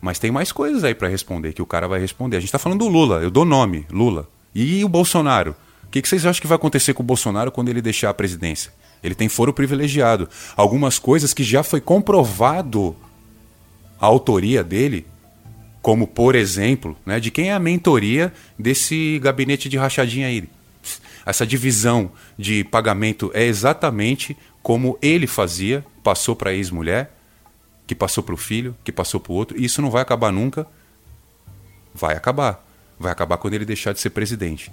[0.00, 2.36] Mas tem mais coisas aí para responder que o cara vai responder.
[2.36, 4.28] A gente está falando do Lula, eu dou nome, Lula.
[4.54, 5.56] E o Bolsonaro?
[5.84, 8.14] O que, que vocês acham que vai acontecer com o Bolsonaro quando ele deixar a
[8.14, 8.72] presidência?
[9.04, 10.28] Ele tem foro privilegiado.
[10.56, 12.96] Algumas coisas que já foi comprovado
[14.00, 15.06] a autoria dele,
[15.82, 20.48] como por exemplo, né, de quem é a mentoria desse gabinete de rachadinha aí.
[21.26, 27.14] Essa divisão de pagamento é exatamente como ele fazia, passou para a ex-mulher,
[27.86, 30.32] que passou para o filho, que passou para o outro, e isso não vai acabar
[30.32, 30.66] nunca.
[31.94, 32.66] Vai acabar.
[32.98, 34.72] Vai acabar quando ele deixar de ser presidente.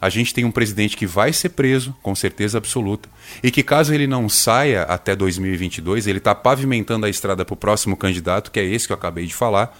[0.00, 3.08] A gente tem um presidente que vai ser preso, com certeza absoluta,
[3.42, 7.56] e que caso ele não saia até 2022, ele está pavimentando a estrada para o
[7.56, 9.76] próximo candidato, que é esse que eu acabei de falar,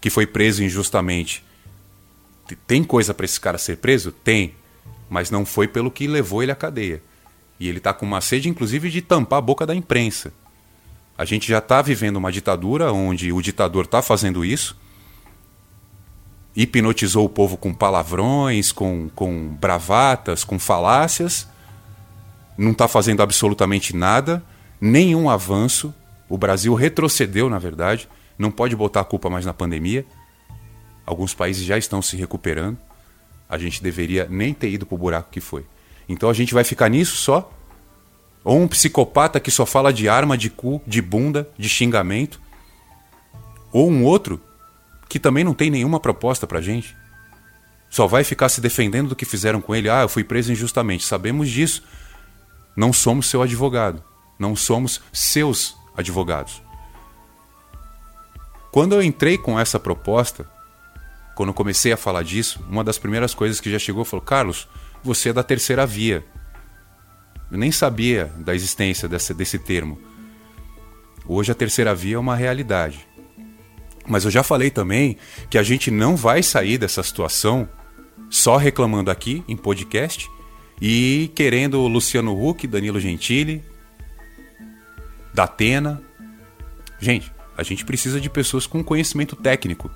[0.00, 1.44] que foi preso injustamente.
[2.66, 4.12] Tem coisa para esse cara ser preso?
[4.12, 4.54] Tem,
[5.08, 7.02] mas não foi pelo que levou ele à cadeia.
[7.58, 10.32] E ele está com uma sede, inclusive, de tampar a boca da imprensa.
[11.18, 14.76] A gente já está vivendo uma ditadura onde o ditador está fazendo isso
[16.62, 21.48] hipnotizou o povo com palavrões, com, com bravatas, com falácias,
[22.56, 24.42] não está fazendo absolutamente nada,
[24.78, 25.94] nenhum avanço.
[26.28, 28.06] O Brasil retrocedeu, na verdade,
[28.38, 30.04] não pode botar a culpa mais na pandemia.
[31.06, 32.76] Alguns países já estão se recuperando.
[33.48, 35.64] A gente deveria nem ter ido para o buraco que foi.
[36.06, 37.50] Então a gente vai ficar nisso só?
[38.44, 42.38] Ou um psicopata que só fala de arma, de cu, de bunda, de xingamento?
[43.72, 44.40] Ou um outro
[45.10, 46.96] que também não tem nenhuma proposta pra gente.
[47.90, 49.90] Só vai ficar se defendendo do que fizeram com ele.
[49.90, 51.04] Ah, eu fui preso injustamente.
[51.04, 51.82] Sabemos disso.
[52.76, 54.02] Não somos seu advogado.
[54.38, 56.62] Não somos seus advogados.
[58.70, 60.48] Quando eu entrei com essa proposta,
[61.34, 64.68] quando eu comecei a falar disso, uma das primeiras coisas que já chegou falou: Carlos,
[65.02, 66.24] você é da terceira via.
[67.50, 70.00] Eu nem sabia da existência desse, desse termo.
[71.26, 73.09] Hoje a terceira via é uma realidade.
[74.10, 75.16] Mas eu já falei também
[75.48, 77.68] que a gente não vai sair dessa situação
[78.28, 80.28] só reclamando aqui em podcast
[80.82, 83.62] e querendo Luciano Huck, Danilo Gentili,
[85.32, 86.02] Datena.
[86.98, 89.88] Gente, a gente precisa de pessoas com conhecimento técnico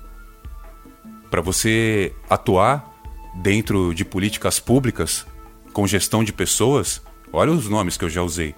[1.29, 2.89] para você atuar
[3.35, 5.25] dentro de políticas públicas
[5.73, 7.01] com gestão de pessoas.
[7.33, 8.55] Olha os nomes que eu já usei: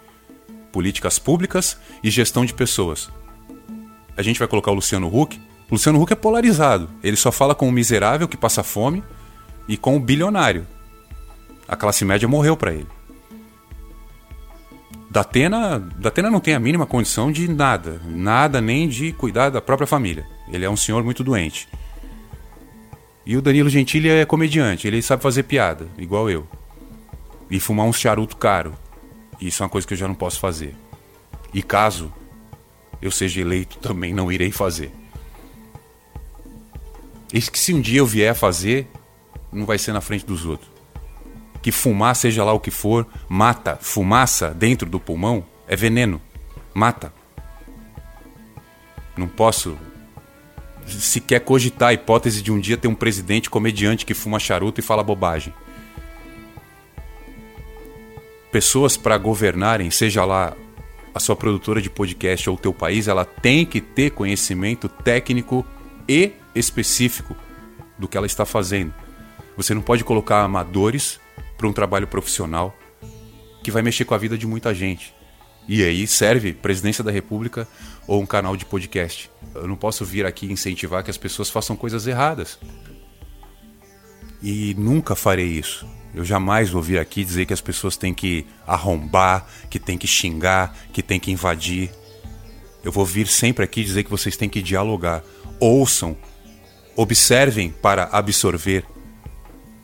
[0.71, 3.09] políticas públicas e gestão de pessoas.
[4.15, 6.89] A gente vai colocar o Luciano Huck Luciano Huck é polarizado.
[7.03, 9.03] Ele só fala com o miserável que passa fome
[9.67, 10.65] e com o bilionário.
[11.67, 12.87] A classe média morreu para ele.
[15.09, 19.87] Datena, Datena não tem a mínima condição de nada, nada nem de cuidar da própria
[19.87, 20.25] família.
[20.51, 21.67] Ele é um senhor muito doente.
[23.25, 26.47] E o Danilo Gentili é comediante, ele sabe fazer piada, igual eu.
[27.49, 28.73] E fumar um charuto caro.
[29.39, 30.75] Isso é uma coisa que eu já não posso fazer.
[31.53, 32.13] E caso
[33.01, 34.91] eu seja eleito, também não irei fazer.
[37.33, 38.87] Isso que se um dia eu vier a fazer,
[39.51, 40.69] não vai ser na frente dos outros.
[41.61, 43.77] Que fumar, seja lá o que for, mata.
[43.81, 46.21] Fumaça dentro do pulmão é veneno.
[46.73, 47.11] Mata.
[49.17, 49.77] Não posso
[50.85, 54.83] sequer cogitar a hipótese de um dia ter um presidente comediante que fuma charuto e
[54.83, 55.53] fala bobagem.
[58.51, 60.55] Pessoas para governarem, seja lá
[61.13, 65.65] a sua produtora de podcast ou o teu país, ela tem que ter conhecimento técnico
[66.07, 67.35] e específico
[67.97, 68.93] do que ela está fazendo.
[69.55, 71.19] Você não pode colocar amadores
[71.57, 72.75] para um trabalho profissional
[73.63, 75.13] que vai mexer com a vida de muita gente.
[75.67, 77.67] E aí serve presidência da República
[78.07, 79.29] ou um canal de podcast.
[79.53, 82.57] Eu não posso vir aqui incentivar que as pessoas façam coisas erradas.
[84.41, 85.85] E nunca farei isso.
[86.13, 90.07] Eu jamais vou vir aqui dizer que as pessoas têm que arrombar, que têm que
[90.07, 91.91] xingar, que têm que invadir.
[92.83, 95.21] Eu vou vir sempre aqui dizer que vocês têm que dialogar.
[95.59, 96.15] Ouçam
[96.97, 98.83] observem para absorver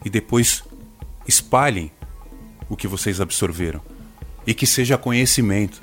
[0.03, 0.63] e depois
[1.27, 1.91] espalhem
[2.67, 3.79] o que vocês absorveram.
[4.45, 5.81] E que seja conhecimento.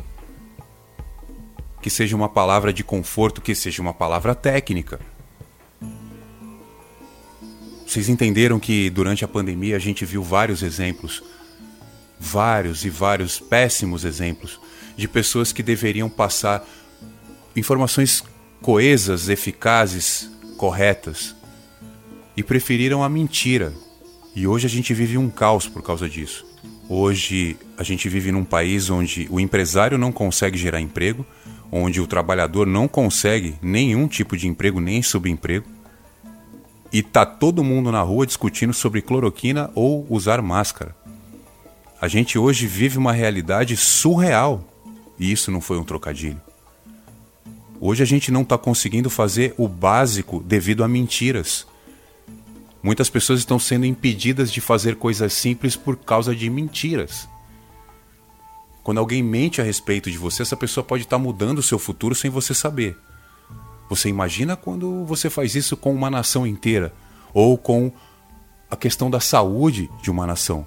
[1.80, 5.00] Que seja uma palavra de conforto, que seja uma palavra técnica.
[7.86, 11.22] Vocês entenderam que durante a pandemia a gente viu vários exemplos,
[12.18, 14.60] vários e vários péssimos exemplos
[14.96, 16.68] de pessoas que deveriam passar
[17.56, 18.22] informações
[18.60, 21.34] coesas, eficazes, corretas
[22.36, 23.72] e preferiram a mentira.
[24.36, 26.44] E hoje a gente vive um caos por causa disso.
[26.86, 31.24] Hoje a gente vive num país onde o empresário não consegue gerar emprego,
[31.72, 35.66] onde o trabalhador não consegue nenhum tipo de emprego, nem subemprego.
[36.92, 40.94] E tá todo mundo na rua discutindo sobre cloroquina ou usar máscara.
[41.98, 44.62] A gente hoje vive uma realidade surreal.
[45.18, 46.40] E isso não foi um trocadilho.
[47.82, 51.66] Hoje a gente não está conseguindo fazer o básico devido a mentiras.
[52.82, 57.26] Muitas pessoas estão sendo impedidas de fazer coisas simples por causa de mentiras.
[58.82, 61.78] Quando alguém mente a respeito de você, essa pessoa pode estar tá mudando o seu
[61.78, 62.98] futuro sem você saber.
[63.88, 66.92] Você imagina quando você faz isso com uma nação inteira
[67.32, 67.90] ou com
[68.70, 70.66] a questão da saúde de uma nação.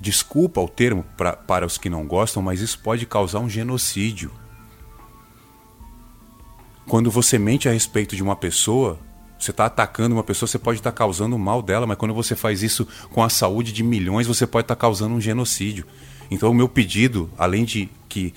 [0.00, 4.30] Desculpa o termo pra, para os que não gostam, mas isso pode causar um genocídio.
[6.88, 8.98] Quando você mente a respeito de uma pessoa,
[9.38, 12.34] você está atacando uma pessoa, você pode estar tá causando mal dela, mas quando você
[12.34, 15.84] faz isso com a saúde de milhões, você pode estar tá causando um genocídio.
[16.30, 18.32] Então, o meu pedido, além de que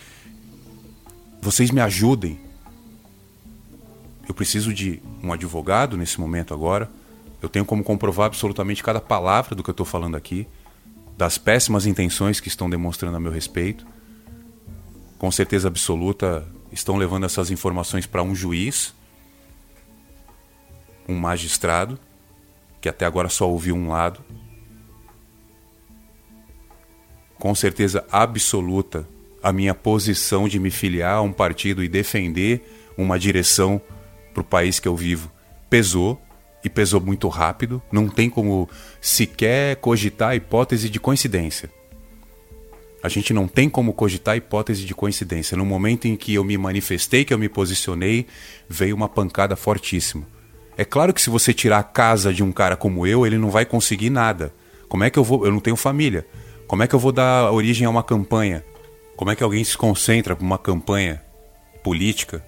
[1.42, 2.40] vocês me ajudem,
[4.28, 6.90] eu preciso de um advogado nesse momento agora.
[7.42, 10.46] Eu tenho como comprovar absolutamente cada palavra do que eu estou falando aqui,
[11.18, 13.86] das péssimas intenções que estão demonstrando a meu respeito.
[15.18, 18.94] Com certeza absoluta, estão levando essas informações para um juiz
[21.08, 22.00] um magistrado,
[22.80, 24.22] que até agora só ouviu um lado.
[27.38, 29.08] Com certeza absoluta,
[29.42, 33.82] a minha posição de me filiar a um partido e defender uma direção
[34.34, 35.32] para o país que eu vivo
[35.70, 36.22] pesou
[36.64, 37.82] e pesou muito rápido.
[37.92, 41.72] Não tem como sequer cogitar a hipótese de coincidência.
[43.04, 45.58] A gente não tem como cogitar a hipótese de coincidência.
[45.58, 48.28] No momento em que eu me manifestei, que eu me posicionei,
[48.70, 50.28] veio uma pancada fortíssima.
[50.78, 53.50] É claro que se você tirar a casa de um cara como eu, ele não
[53.50, 54.54] vai conseguir nada.
[54.88, 55.46] Como é que eu vou?
[55.46, 56.26] Eu não tenho família.
[56.68, 58.64] Como é que eu vou dar origem a uma campanha?
[59.16, 61.22] Como é que alguém se concentra para uma campanha
[61.84, 62.44] política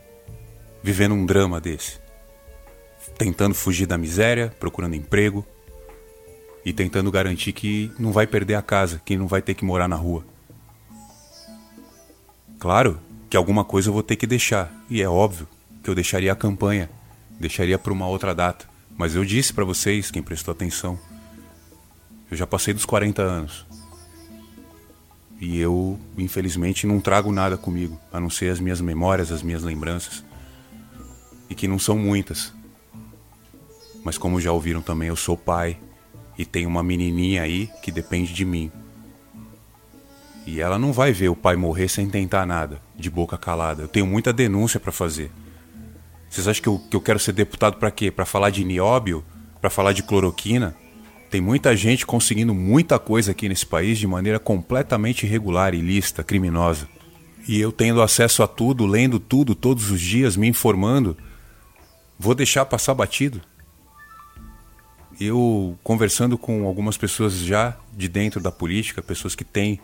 [0.82, 2.00] vivendo um drama desse?
[3.18, 5.46] Tentando fugir da miséria, procurando emprego
[6.64, 9.88] e tentando garantir que não vai perder a casa, que não vai ter que morar
[9.88, 10.33] na rua.
[12.64, 12.98] Claro
[13.30, 15.46] que alguma coisa eu vou ter que deixar, e é óbvio
[15.84, 16.90] que eu deixaria a campanha
[17.38, 18.66] deixaria para uma outra data.
[18.98, 20.98] Mas eu disse para vocês, quem prestou atenção,
[22.32, 23.66] eu já passei dos 40 anos.
[25.42, 29.62] E eu, infelizmente, não trago nada comigo, a não ser as minhas memórias, as minhas
[29.62, 30.24] lembranças.
[31.50, 32.54] E que não são muitas.
[34.06, 35.78] Mas como já ouviram também, eu sou pai
[36.38, 38.72] e tenho uma menininha aí que depende de mim.
[40.46, 43.84] E ela não vai ver o pai morrer sem tentar nada, de boca calada.
[43.84, 45.32] Eu tenho muita denúncia para fazer.
[46.30, 48.12] Vocês acham que eu, que eu quero ser deputado para quê?
[48.12, 49.24] Para falar de nióbio?
[49.62, 50.76] Para falar de cloroquina?
[51.30, 56.88] Tem muita gente conseguindo muita coisa aqui nesse país de maneira completamente irregular, ilícita, criminosa.
[57.48, 61.18] E eu tendo acesso a tudo, lendo tudo todos os dias, me informando,
[62.20, 63.42] vou deixar passar batido?
[65.20, 69.80] Eu conversando com algumas pessoas já de dentro da política, pessoas que têm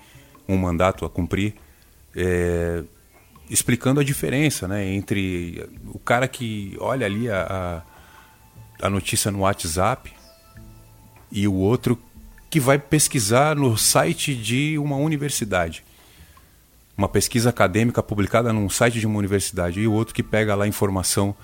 [0.50, 1.54] um mandato a cumprir,
[2.16, 2.84] é,
[3.50, 7.84] explicando a diferença né, entre o cara que olha ali a,
[8.82, 10.12] a, a notícia no WhatsApp
[11.32, 11.98] e o outro
[12.50, 15.84] que vai pesquisar no site de uma universidade.
[16.98, 19.80] Uma pesquisa acadêmica publicada num site de uma universidade.
[19.80, 21.36] E o outro que pega lá a informação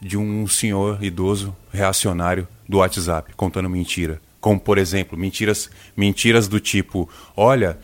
[0.00, 4.20] de um senhor idoso reacionário do WhatsApp contando mentira.
[4.40, 7.78] Como, por exemplo, mentiras, mentiras do tipo: olha,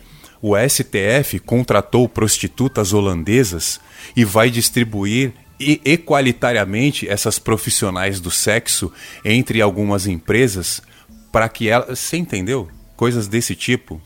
[0.47, 3.81] o STF contratou prostitutas holandesas
[4.15, 10.83] e vai distribuir equalitariamente essas profissionais do sexo entre algumas empresas
[11.31, 11.97] para que elas.
[11.97, 12.69] Você entendeu?
[12.95, 13.99] Coisas desse tipo,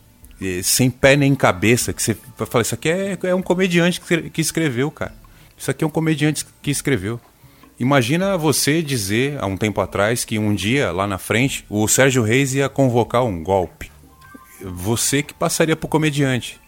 [0.63, 3.99] sem pé nem cabeça, que você fala, isso aqui é, é um comediante
[4.31, 5.13] que escreveu, cara.
[5.57, 7.19] Isso aqui é um comediante que escreveu.
[7.77, 12.23] Imagina você dizer há um tempo atrás que um dia, lá na frente, o Sérgio
[12.23, 13.88] Reis ia convocar um golpe
[14.61, 16.59] você que passaria pro comediante.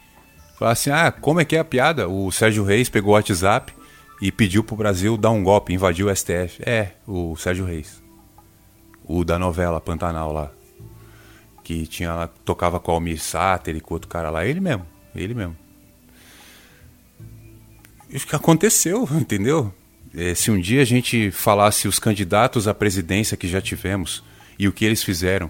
[0.58, 2.08] Falar assim: ah, como é que é a piada?
[2.08, 3.74] O Sérgio Reis pegou o WhatsApp
[4.22, 6.62] e pediu pro Brasil dar um golpe, invadiu o STF.
[6.62, 8.02] É, o Sérgio Reis.
[9.04, 10.52] O da novela Pantanal lá.
[11.64, 14.46] Que tinha, tocava com o Almir Sater e com outro cara lá.
[14.46, 15.58] Ele mesmo, ele mesmo.
[18.10, 19.74] Isso que aconteceu, entendeu?
[20.14, 24.24] É, se um dia a gente falasse os candidatos à presidência que já tivemos
[24.60, 25.50] e o que eles fizeram,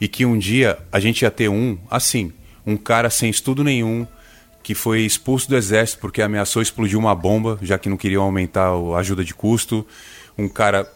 [0.00, 2.32] e que um dia a gente ia ter um assim,
[2.66, 4.06] um cara sem estudo nenhum,
[4.62, 8.68] que foi expulso do exército porque ameaçou explodir uma bomba, já que não queriam aumentar
[8.68, 9.86] a ajuda de custo,
[10.36, 10.90] um cara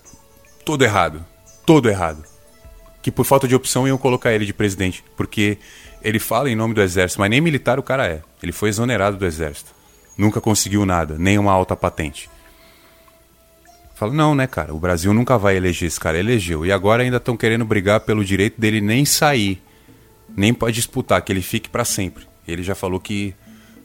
[0.65, 1.25] todo errado,
[1.65, 2.23] todo errado.
[3.03, 5.59] Que por falta de opção iam colocar ele de presidente, porque
[6.03, 8.23] ele fala em nome do exército, mas nem militar o cara é.
[8.43, 9.73] Ele foi exonerado do exército.
[10.17, 12.29] Nunca conseguiu nada, nem uma alta patente.
[14.03, 14.75] Fala, não, né, cara?
[14.75, 16.19] O Brasil nunca vai eleger esse cara.
[16.19, 16.67] Elegeu.
[16.67, 19.63] E agora ainda estão querendo brigar pelo direito dele nem sair
[20.37, 22.27] nem pode disputar, que ele fique para sempre.
[22.47, 23.35] Ele já falou que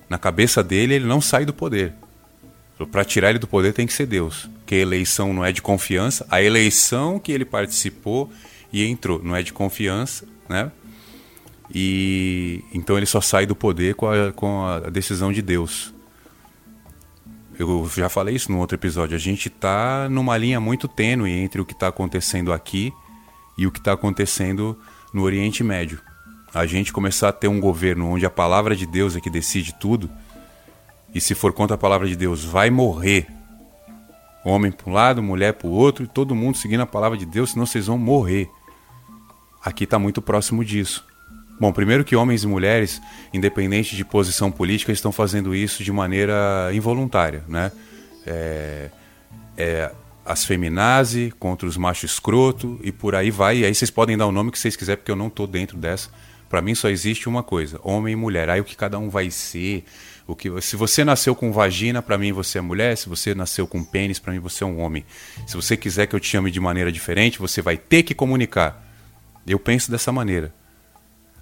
[0.09, 1.93] na cabeça dele ele não sai do poder.
[2.91, 4.49] Para tirar ele do poder tem que ser Deus.
[4.65, 6.25] Que a eleição não é de confiança.
[6.29, 8.31] A eleição que ele participou
[8.71, 10.71] e entrou não é de confiança, né?
[11.73, 15.93] E então ele só sai do poder com a, com a decisão de Deus.
[17.59, 19.15] Eu já falei isso no outro episódio.
[19.15, 22.93] A gente está numa linha muito tênue entre o que está acontecendo aqui
[23.57, 24.77] e o que está acontecendo
[25.11, 25.99] no Oriente Médio.
[26.53, 29.73] A gente começar a ter um governo onde a palavra de Deus é que decide
[29.79, 30.09] tudo,
[31.13, 33.27] e se for contra a palavra de Deus, vai morrer.
[34.45, 37.25] Homem para um lado, mulher para o outro, e todo mundo seguindo a palavra de
[37.25, 38.49] Deus, senão vocês vão morrer.
[39.63, 41.06] Aqui está muito próximo disso.
[41.59, 43.01] Bom, primeiro que homens e mulheres,
[43.33, 47.71] independente de posição política, estão fazendo isso de maneira involuntária, né?
[48.25, 48.89] É,
[49.57, 49.91] é,
[50.23, 53.59] as feminazi contra os machos escroto e por aí vai.
[53.59, 55.77] E aí vocês podem dar o nome que vocês quiserem, porque eu não estou dentro
[55.77, 56.09] dessa.
[56.47, 58.49] Para mim só existe uma coisa: homem e mulher.
[58.49, 59.83] Aí o que cada um vai ser,
[60.27, 62.95] o que se você nasceu com vagina, para mim você é mulher.
[62.97, 65.03] Se você nasceu com pênis, para mim você é um homem.
[65.47, 68.85] Se você quiser que eu te chame de maneira diferente, você vai ter que comunicar.
[69.47, 70.53] Eu penso dessa maneira.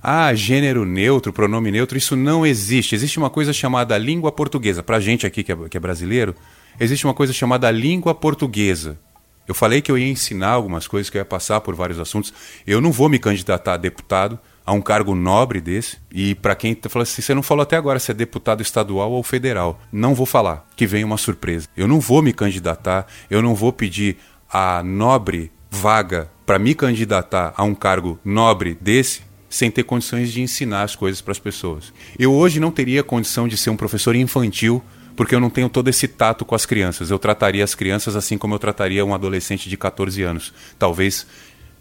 [0.07, 2.93] Ah, gênero neutro, pronome neutro, isso não existe.
[2.93, 4.83] Existe uma coisa chamada língua portuguesa.
[4.83, 6.35] Pra gente aqui que é, que é brasileiro,
[6.79, 8.99] existe uma coisa chamada língua portuguesa.
[9.47, 12.31] Eu falei que eu ia ensinar algumas coisas, que eu ia passar por vários assuntos.
[12.67, 15.97] Eu não vou me candidatar a deputado, a um cargo nobre desse.
[16.11, 19.11] E para quem tá falando assim, você não falou até agora se é deputado estadual
[19.11, 19.81] ou federal.
[19.91, 21.67] Não vou falar, que vem uma surpresa.
[21.75, 24.17] Eu não vou me candidatar, eu não vou pedir
[24.53, 30.41] a nobre vaga para me candidatar a um cargo nobre desse sem ter condições de
[30.41, 31.93] ensinar as coisas para as pessoas.
[32.17, 34.83] Eu hoje não teria condição de ser um professor infantil
[35.15, 37.09] porque eu não tenho todo esse tato com as crianças.
[37.09, 40.53] Eu trataria as crianças assim como eu trataria um adolescente de 14 anos.
[40.77, 41.25] Talvez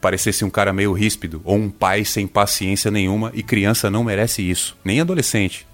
[0.01, 4.43] parecesse um cara meio ríspido ou um pai sem paciência nenhuma e criança não merece
[4.43, 5.67] isso, nem adolescente.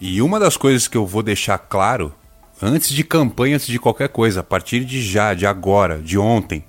[0.00, 2.12] E uma das coisas que eu vou deixar claro
[2.60, 6.64] antes de campanha, antes de qualquer coisa, a partir de já, de agora, de ontem,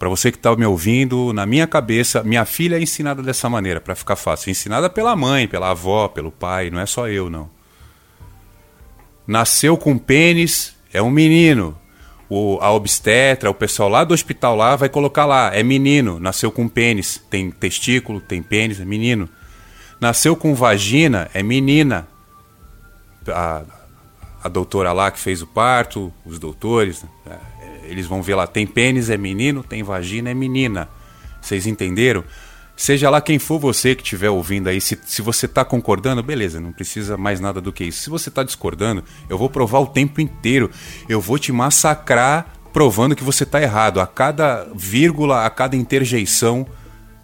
[0.00, 3.82] para você que está me ouvindo, na minha cabeça, minha filha é ensinada dessa maneira,
[3.82, 4.50] para ficar fácil.
[4.50, 7.50] Ensinada pela mãe, pela avó, pelo pai, não é só eu, não.
[9.26, 11.78] Nasceu com pênis, é um menino.
[12.30, 16.50] O, a obstetra, o pessoal lá do hospital lá vai colocar lá, é menino, nasceu
[16.50, 19.28] com pênis, tem testículo, tem pênis, é menino.
[20.00, 22.08] Nasceu com vagina, é menina.
[23.28, 23.64] A,
[24.42, 27.49] a doutora lá que fez o parto, os doutores, é,
[27.90, 30.88] eles vão ver lá, tem pênis é menino, tem vagina é menina.
[31.40, 32.24] Vocês entenderam?
[32.76, 36.60] Seja lá quem for você que estiver ouvindo aí, se, se você está concordando, beleza,
[36.60, 38.00] não precisa mais nada do que isso.
[38.02, 40.70] Se você está discordando, eu vou provar o tempo inteiro.
[41.06, 44.00] Eu vou te massacrar provando que você está errado.
[44.00, 46.66] A cada vírgula, a cada interjeição,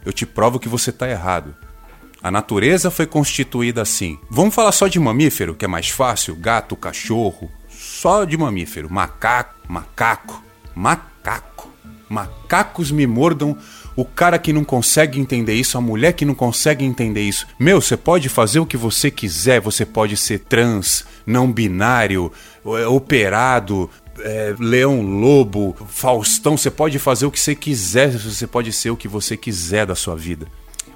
[0.05, 1.55] eu te provo que você está errado.
[2.23, 4.19] A natureza foi constituída assim.
[4.29, 6.35] Vamos falar só de mamífero, que é mais fácil?
[6.37, 7.51] Gato, cachorro.
[7.69, 8.93] Só de mamífero.
[8.93, 10.43] Macaco, macaco.
[10.77, 11.71] Macaco.
[12.07, 13.57] Macacos me mordam.
[13.97, 17.47] O cara que não consegue entender isso, a mulher que não consegue entender isso.
[17.59, 22.31] Meu, você pode fazer o que você quiser, você pode ser trans, não binário,
[22.79, 23.89] é, operado,
[24.21, 28.97] é, Leão Lobo, Faustão, você pode fazer o que você quiser, você pode ser o
[28.97, 30.47] que você quiser da sua vida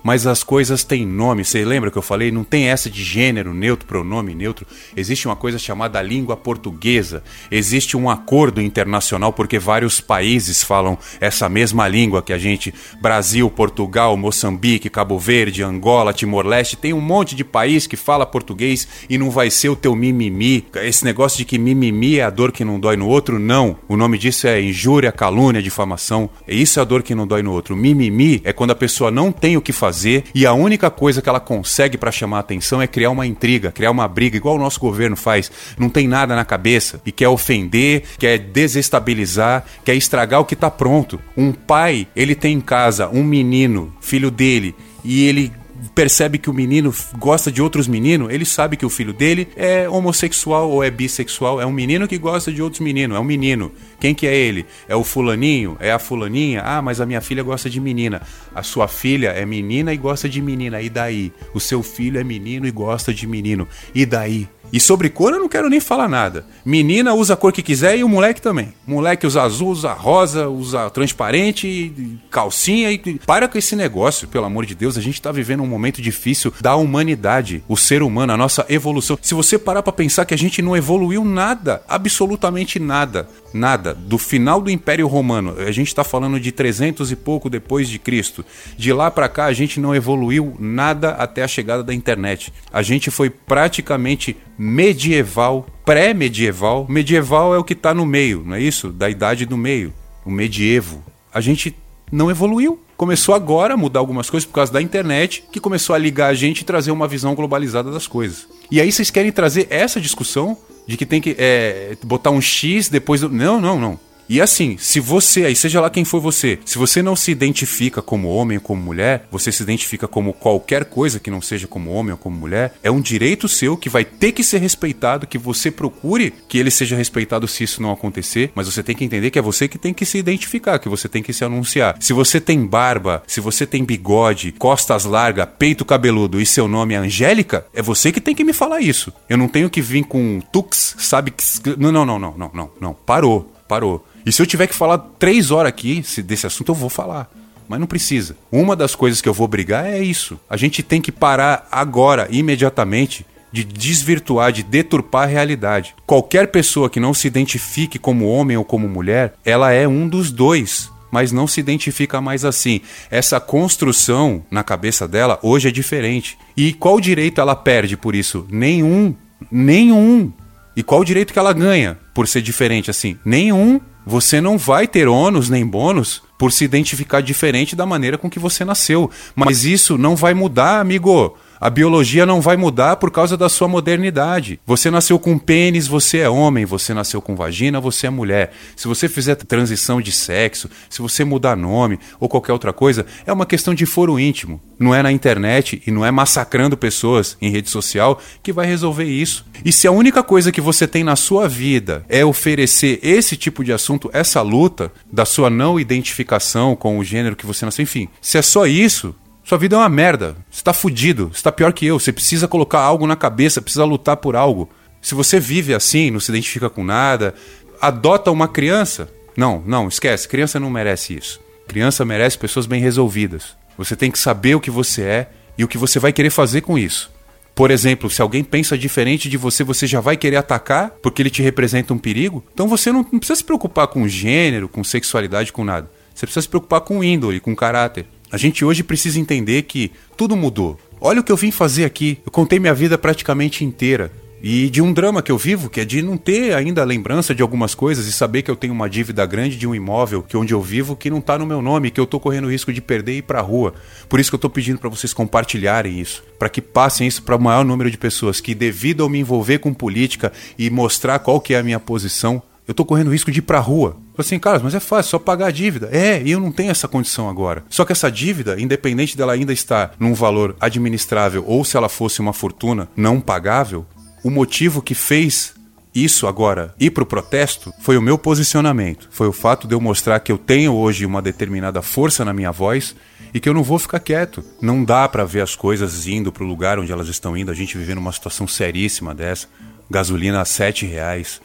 [0.03, 1.45] mas as coisas têm nome.
[1.45, 2.31] Você lembra que eu falei?
[2.31, 4.67] Não tem essa de gênero, neutro, pronome neutro.
[4.97, 7.23] Existe uma coisa chamada língua portuguesa.
[7.51, 12.73] Existe um acordo internacional porque vários países falam essa mesma língua que a gente.
[13.01, 16.77] Brasil, Portugal, Moçambique, Cabo Verde, Angola, Timor-Leste.
[16.77, 20.67] Tem um monte de país que fala português e não vai ser o teu mimimi.
[20.77, 23.77] Esse negócio de que mimimi é a dor que não dói no outro, não.
[23.89, 26.31] O nome disso é injúria, calúnia, difamação.
[26.49, 27.77] Isso é a dor que não dói no outro.
[27.77, 31.21] Mimimi é quando a pessoa não tem o que fazer fazer e a única coisa
[31.21, 34.55] que ela consegue para chamar a atenção é criar uma intriga, criar uma briga, igual
[34.55, 35.51] o nosso governo faz.
[35.77, 40.71] Não tem nada na cabeça e quer ofender, quer desestabilizar, quer estragar o que está
[40.71, 41.21] pronto.
[41.37, 44.75] Um pai, ele tem em casa um menino, filho dele,
[45.05, 45.53] e ele
[45.95, 49.89] percebe que o menino gosta de outros meninos, ele sabe que o filho dele é
[49.89, 51.61] homossexual ou é bissexual.
[51.61, 53.73] É um menino que gosta de outros meninos, é um menino.
[53.99, 54.67] Quem que é ele?
[54.89, 55.77] É o fulaninho?
[55.81, 56.63] É a fulaninha?
[56.65, 58.23] Ah, mas a minha filha gosta de menina.
[58.55, 60.81] A sua filha é menina e gosta de menina.
[60.81, 61.33] E daí?
[61.55, 63.67] O seu filho é menino e gosta de menino.
[63.95, 64.49] E daí?
[64.73, 66.45] E sobre cor eu não quero nem falar nada.
[66.65, 68.73] Menina usa a cor que quiser e o moleque também.
[68.87, 72.99] Moleque usa azul, usa rosa, usa transparente, calcinha e.
[73.27, 74.97] Para com esse negócio, pelo amor de Deus.
[74.97, 79.19] A gente tá vivendo um momento difícil da humanidade, o ser humano, a nossa evolução.
[79.21, 84.19] Se você parar pra pensar que a gente não evoluiu nada, absolutamente nada, nada, do
[84.19, 88.45] final do Império Romano, a gente tá falando de 300 e pouco depois de Cristo.
[88.77, 92.53] De lá para cá a gente não evoluiu nada até a chegada da internet.
[92.73, 96.85] A gente foi praticamente medieval, pré-medieval.
[96.87, 98.91] Medieval é o que está no meio, não é isso?
[98.91, 99.91] Da idade do meio,
[100.23, 101.03] o medievo.
[101.33, 101.75] A gente
[102.13, 102.79] não evoluiu.
[102.95, 106.35] Começou agora a mudar algumas coisas por causa da internet, que começou a ligar a
[106.35, 108.47] gente e trazer uma visão globalizada das coisas.
[108.71, 112.91] E aí vocês querem trazer essa discussão de que tem que é, botar um X
[112.91, 113.31] depois do.
[113.31, 113.99] Não, não, não.
[114.31, 118.01] E assim, se você, aí seja lá quem for você, se você não se identifica
[118.01, 121.91] como homem ou como mulher, você se identifica como qualquer coisa que não seja como
[121.91, 125.37] homem ou como mulher, é um direito seu que vai ter que ser respeitado, que
[125.37, 129.33] você procure que ele seja respeitado se isso não acontecer, mas você tem que entender
[129.33, 131.97] que é você que tem que se identificar, que você tem que se anunciar.
[131.99, 136.95] Se você tem barba, se você tem bigode, costas largas, peito cabeludo e seu nome
[136.95, 139.13] é Angélica, é você que tem que me falar isso.
[139.29, 141.43] Eu não tenho que vir com tux, sabe que.
[141.77, 142.95] Não, não, não, não, não, não, não.
[142.95, 144.07] Parou, parou.
[144.25, 147.31] E se eu tiver que falar três horas aqui desse assunto, eu vou falar.
[147.69, 148.37] Mas não precisa.
[148.51, 150.39] Uma das coisas que eu vou brigar é isso.
[150.49, 155.95] A gente tem que parar agora, imediatamente, de desvirtuar, de deturpar a realidade.
[156.07, 160.31] Qualquer pessoa que não se identifique como homem ou como mulher, ela é um dos
[160.31, 160.91] dois.
[161.13, 162.81] Mas não se identifica mais assim.
[163.11, 166.39] Essa construção na cabeça dela hoje é diferente.
[166.57, 168.47] E qual direito ela perde por isso?
[168.49, 169.15] Nenhum.
[169.51, 170.33] Nenhum.
[170.77, 173.19] E qual direito que ela ganha por ser diferente assim?
[173.25, 173.81] Nenhum.
[174.11, 178.41] Você não vai ter ônus nem bônus por se identificar diferente da maneira com que
[178.41, 179.09] você nasceu.
[179.37, 181.37] Mas isso não vai mudar, amigo.
[181.61, 184.59] A biologia não vai mudar por causa da sua modernidade.
[184.65, 186.65] Você nasceu com pênis, você é homem.
[186.65, 188.55] Você nasceu com vagina, você é mulher.
[188.75, 193.33] Se você fizer transição de sexo, se você mudar nome ou qualquer outra coisa, é
[193.33, 194.59] uma questão de foro íntimo.
[194.79, 199.05] Não é na internet e não é massacrando pessoas em rede social que vai resolver
[199.05, 199.45] isso.
[199.63, 203.63] E se a única coisa que você tem na sua vida é oferecer esse tipo
[203.63, 208.09] de assunto, essa luta da sua não identificação com o gênero que você nasceu, enfim,
[208.23, 209.15] se é só isso,
[209.45, 210.37] sua vida é uma merda.
[210.51, 211.31] Você tá fudido.
[211.33, 211.99] Você tá pior que eu.
[211.99, 214.71] Você precisa colocar algo na cabeça, precisa lutar por algo.
[215.03, 217.35] Se você vive assim, não se identifica com nada,
[217.81, 219.09] adota uma criança.
[219.37, 220.29] Não, não, esquece.
[220.29, 221.41] Criança não merece isso.
[221.67, 223.57] Criança merece pessoas bem resolvidas.
[223.79, 226.61] Você tem que saber o que você é e o que você vai querer fazer
[226.61, 227.11] com isso.
[227.55, 231.31] Por exemplo, se alguém pensa diferente de você, você já vai querer atacar porque ele
[231.31, 232.45] te representa um perigo?
[232.53, 235.91] Então você não, não precisa se preocupar com gênero, com sexualidade, com nada.
[236.15, 238.07] Você precisa se preocupar com índole, com caráter.
[238.33, 240.79] A gente hoje precisa entender que tudo mudou.
[241.01, 242.19] Olha o que eu vim fazer aqui.
[242.25, 244.13] Eu contei minha vida praticamente inteira.
[244.43, 247.43] E de um drama que eu vivo, que é de não ter ainda lembrança de
[247.43, 250.55] algumas coisas e saber que eu tenho uma dívida grande de um imóvel que onde
[250.55, 253.13] eu vivo que não está no meu nome, que eu estou correndo risco de perder
[253.13, 253.75] e ir para a rua.
[254.09, 257.37] Por isso que eu estou pedindo para vocês compartilharem isso, para que passem isso para
[257.37, 261.39] o maior número de pessoas que devido ao me envolver com política e mostrar qual
[261.39, 263.97] que é a minha posição, eu tô correndo risco de ir pra rua.
[264.17, 265.89] Assim, cara, mas é fácil, só pagar a dívida.
[265.91, 267.65] É, e eu não tenho essa condição agora.
[267.69, 272.21] Só que essa dívida, independente dela ainda estar num valor administrável ou se ela fosse
[272.21, 273.85] uma fortuna não pagável,
[274.23, 275.53] o motivo que fez
[275.93, 279.09] isso agora ir para o protesto foi o meu posicionamento.
[279.11, 282.53] Foi o fato de eu mostrar que eu tenho hoje uma determinada força na minha
[282.53, 282.95] voz
[283.35, 284.45] e que eu não vou ficar quieto.
[284.63, 287.51] Não dá para ver as coisas indo para o lugar onde elas estão indo.
[287.51, 289.49] A gente vivendo uma situação seríssima dessa.
[289.91, 291.41] Gasolina a sete reais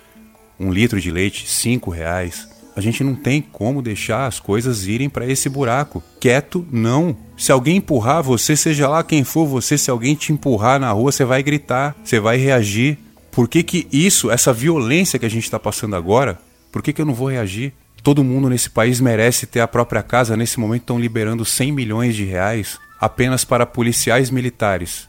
[0.59, 2.47] um litro de leite, cinco reais.
[2.75, 6.03] A gente não tem como deixar as coisas irem para esse buraco.
[6.19, 7.15] Quieto, não.
[7.37, 11.11] Se alguém empurrar você, seja lá quem for você, se alguém te empurrar na rua,
[11.11, 12.97] você vai gritar, você vai reagir.
[13.31, 16.37] Por que, que isso, essa violência que a gente está passando agora,
[16.71, 17.73] por que, que eu não vou reagir?
[18.03, 20.35] Todo mundo nesse país merece ter a própria casa.
[20.35, 25.07] Nesse momento estão liberando 100 milhões de reais apenas para policiais militares.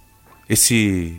[0.49, 1.16] Esse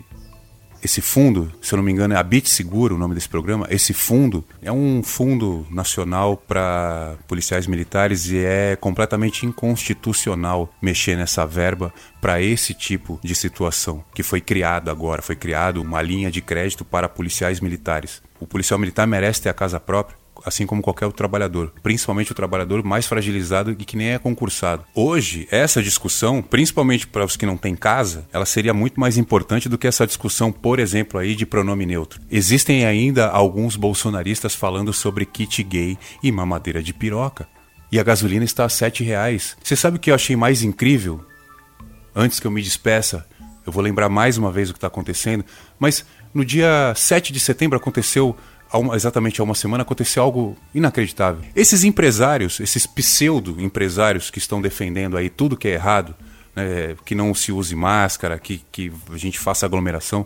[0.83, 3.67] esse fundo, se eu não me engano, é Habite Seguro o nome desse programa.
[3.69, 11.45] Esse fundo é um fundo nacional para policiais militares e é completamente inconstitucional mexer nessa
[11.45, 15.21] verba para esse tipo de situação que foi criado agora.
[15.21, 18.21] Foi criado uma linha de crédito para policiais militares.
[18.39, 20.17] O policial militar merece ter a casa própria
[20.47, 24.85] assim como qualquer outro trabalhador, principalmente o trabalhador mais fragilizado e que nem é concursado.
[24.95, 29.67] Hoje, essa discussão, principalmente para os que não têm casa, ela seria muito mais importante
[29.67, 32.21] do que essa discussão, por exemplo, aí de pronome neutro.
[32.31, 37.47] Existem ainda alguns bolsonaristas falando sobre kit gay e mamadeira de piroca.
[37.91, 39.57] E a gasolina está a sete reais.
[39.63, 41.23] Você sabe o que eu achei mais incrível?
[42.15, 43.25] Antes que eu me despeça,
[43.65, 45.43] eu vou lembrar mais uma vez o que está acontecendo,
[45.77, 46.05] mas
[46.37, 48.37] No dia 7 de setembro aconteceu,
[48.71, 51.41] há uma- exatamente há uma semana, aconteceu algo inacreditável.
[51.55, 56.15] Esses empresários, esses pseudo-empresários que estão defendendo aí tudo que é errado,
[56.55, 60.25] né, que não se use máscara, que, que a gente faça aglomeração,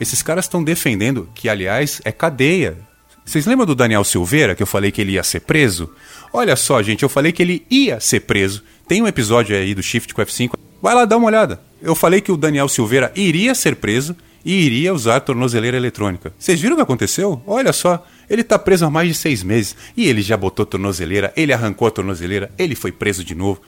[0.00, 2.76] esses caras estão defendendo, que aliás é cadeia.
[3.24, 5.88] Vocês lembram do Daniel Silveira, que eu falei que ele ia ser preso?
[6.32, 8.64] Olha só, gente, eu falei que ele ia ser preso.
[8.88, 10.54] Tem um episódio aí do Shift com F5.
[10.82, 11.60] Vai lá dar uma olhada.
[11.80, 16.32] Eu falei que o Daniel Silveira iria ser preso e iria usar tornozeleira eletrônica.
[16.38, 17.42] Vocês viram o que aconteceu?
[17.46, 21.32] Olha só, ele tá preso há mais de seis meses e ele já botou tornozeleira,
[21.36, 23.60] ele arrancou a tornozeleira, ele foi preso de novo.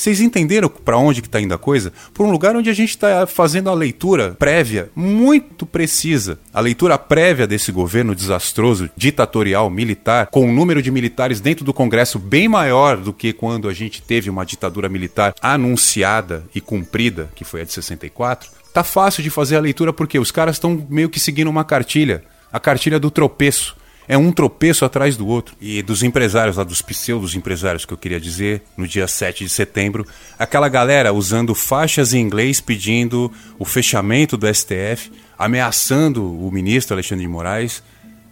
[0.00, 1.92] Vocês entenderam para onde que está indo a coisa?
[2.14, 6.38] Por um lugar onde a gente está fazendo a leitura prévia muito precisa.
[6.54, 11.74] A leitura prévia desse governo desastroso, ditatorial, militar, com um número de militares dentro do
[11.74, 17.28] Congresso bem maior do que quando a gente teve uma ditadura militar anunciada e cumprida,
[17.34, 18.59] que foi a de 64.
[18.72, 22.22] Tá fácil de fazer a leitura porque os caras estão meio que seguindo uma cartilha,
[22.52, 23.76] a cartilha do tropeço.
[24.06, 25.54] É um tropeço atrás do outro.
[25.60, 29.50] E dos empresários, lá dos pseudos empresários que eu queria dizer, no dia 7 de
[29.50, 30.04] setembro,
[30.36, 37.24] aquela galera usando faixas em inglês pedindo o fechamento do STF, ameaçando o ministro Alexandre
[37.24, 37.84] de Moraes.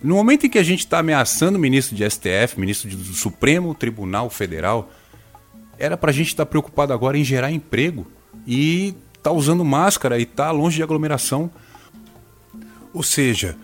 [0.02, 3.72] No momento em que a gente está ameaçando o ministro de STF, ministro do Supremo
[3.72, 4.90] Tribunal Federal,
[5.78, 8.04] era pra gente estar preocupado agora em gerar emprego
[8.46, 8.96] e
[9.28, 11.50] tá usando máscara e tá longe de aglomeração.
[12.92, 13.56] Ou seja,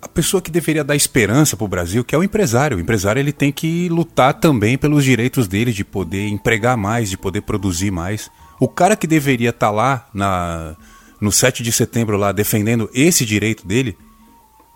[0.00, 2.76] a pessoa que deveria dar esperança para o Brasil, que é o empresário.
[2.76, 7.18] O empresário ele tem que lutar também pelos direitos dele de poder empregar mais, de
[7.18, 8.30] poder produzir mais.
[8.58, 10.76] O cara que deveria estar lá na,
[11.20, 13.96] no 7 de setembro lá defendendo esse direito dele,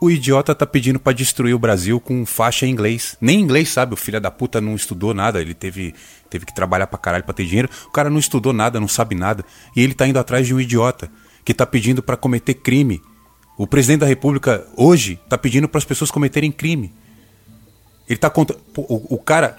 [0.05, 3.17] o idiota tá pedindo para destruir o Brasil com faixa em inglês.
[3.21, 5.95] Nem inglês sabe, o filho da puta não estudou nada, ele teve,
[6.29, 7.69] teve que trabalhar pra caralho pra ter dinheiro.
[7.87, 9.45] O cara não estudou nada, não sabe nada.
[9.75, 11.11] E ele tá indo atrás de um idiota
[11.45, 13.01] que tá pedindo para cometer crime.
[13.57, 16.93] O presidente da República hoje tá pedindo para as pessoas cometerem crime.
[18.09, 18.57] Ele tá contra.
[18.77, 19.57] O, o cara.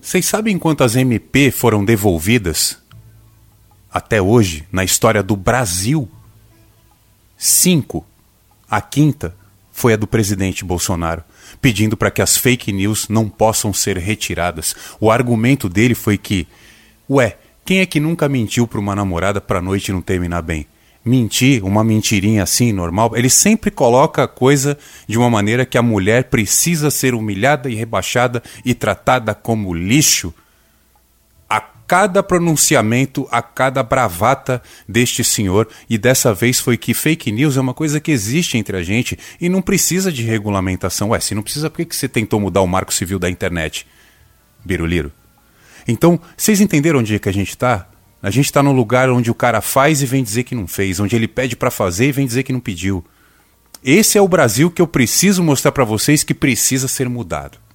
[0.00, 2.78] Vocês sabem quantas MP foram devolvidas
[3.90, 6.08] até hoje na história do Brasil?
[7.36, 8.06] Cinco.
[8.70, 9.34] A quinta
[9.76, 11.22] foi a do presidente Bolsonaro,
[11.60, 14.74] pedindo para que as fake news não possam ser retiradas.
[14.98, 16.48] O argumento dele foi que,
[17.10, 20.66] ué, quem é que nunca mentiu para uma namorada para a noite não terminar bem?
[21.04, 25.82] Mentir, uma mentirinha assim, normal, ele sempre coloca a coisa de uma maneira que a
[25.82, 30.32] mulher precisa ser humilhada e rebaixada e tratada como lixo
[31.86, 37.60] cada pronunciamento, a cada bravata deste senhor, e dessa vez foi que fake news é
[37.60, 41.10] uma coisa que existe entre a gente e não precisa de regulamentação.
[41.10, 43.86] Ué, se não precisa, por que que você tentou mudar o marco civil da internet?
[44.64, 45.12] Biruliro.
[45.86, 47.88] Então, vocês entenderam onde é que a gente está?
[48.20, 50.98] A gente está no lugar onde o cara faz e vem dizer que não fez,
[50.98, 53.04] onde ele pede para fazer e vem dizer que não pediu.
[53.84, 57.65] Esse é o Brasil que eu preciso mostrar para vocês que precisa ser mudado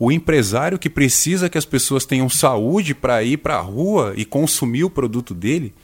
[0.00, 4.24] o empresário que precisa que as pessoas tenham saúde para ir para a rua e
[4.24, 5.74] consumir o produto dele,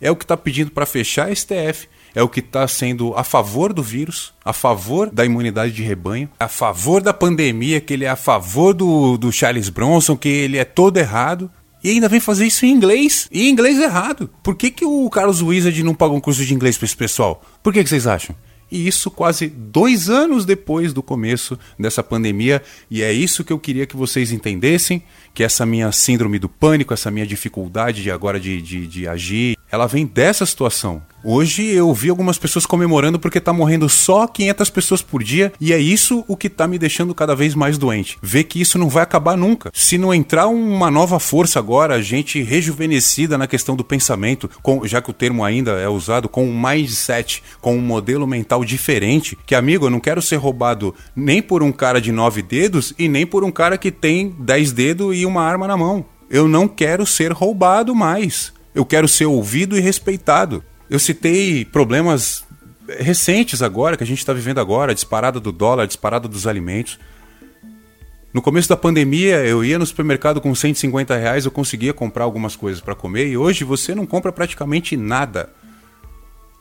[0.00, 3.22] é o que está pedindo para fechar a STF, é o que está sendo a
[3.22, 8.06] favor do vírus, a favor da imunidade de rebanho, a favor da pandemia, que ele
[8.06, 11.50] é a favor do, do Charles Bronson, que ele é todo errado.
[11.84, 13.28] E ainda vem fazer isso em inglês.
[13.30, 14.30] E em inglês errado.
[14.42, 17.42] Por que, que o Carlos Wizard não paga um curso de inglês para esse pessoal?
[17.62, 18.34] Por que, que vocês acham?
[18.70, 22.62] E isso quase dois anos depois do começo dessa pandemia.
[22.90, 25.02] E é isso que eu queria que vocês entendessem:
[25.36, 29.58] que essa minha síndrome do pânico, essa minha dificuldade de agora de, de, de agir,
[29.70, 31.02] ela vem dessa situação.
[31.28, 35.72] Hoje eu vi algumas pessoas comemorando porque tá morrendo só 500 pessoas por dia e
[35.72, 38.16] é isso o que tá me deixando cada vez mais doente.
[38.22, 39.72] Ver que isso não vai acabar nunca.
[39.74, 45.02] Se não entrar uma nova força agora, gente rejuvenescida na questão do pensamento, com, já
[45.02, 49.56] que o termo ainda é usado, com um mindset, com um modelo mental diferente, que
[49.56, 53.26] amigo, eu não quero ser roubado nem por um cara de nove dedos e nem
[53.26, 56.04] por um cara que tem dez dedos e uma arma na mão.
[56.30, 58.52] Eu não quero ser roubado mais.
[58.74, 60.62] Eu quero ser ouvido e respeitado.
[60.88, 62.44] Eu citei problemas
[62.98, 66.46] recentes agora, que a gente está vivendo agora, a disparada do dólar, a disparada dos
[66.46, 66.98] alimentos.
[68.32, 72.54] No começo da pandemia, eu ia no supermercado com 150 reais, eu conseguia comprar algumas
[72.54, 75.48] coisas para comer, e hoje você não compra praticamente nada.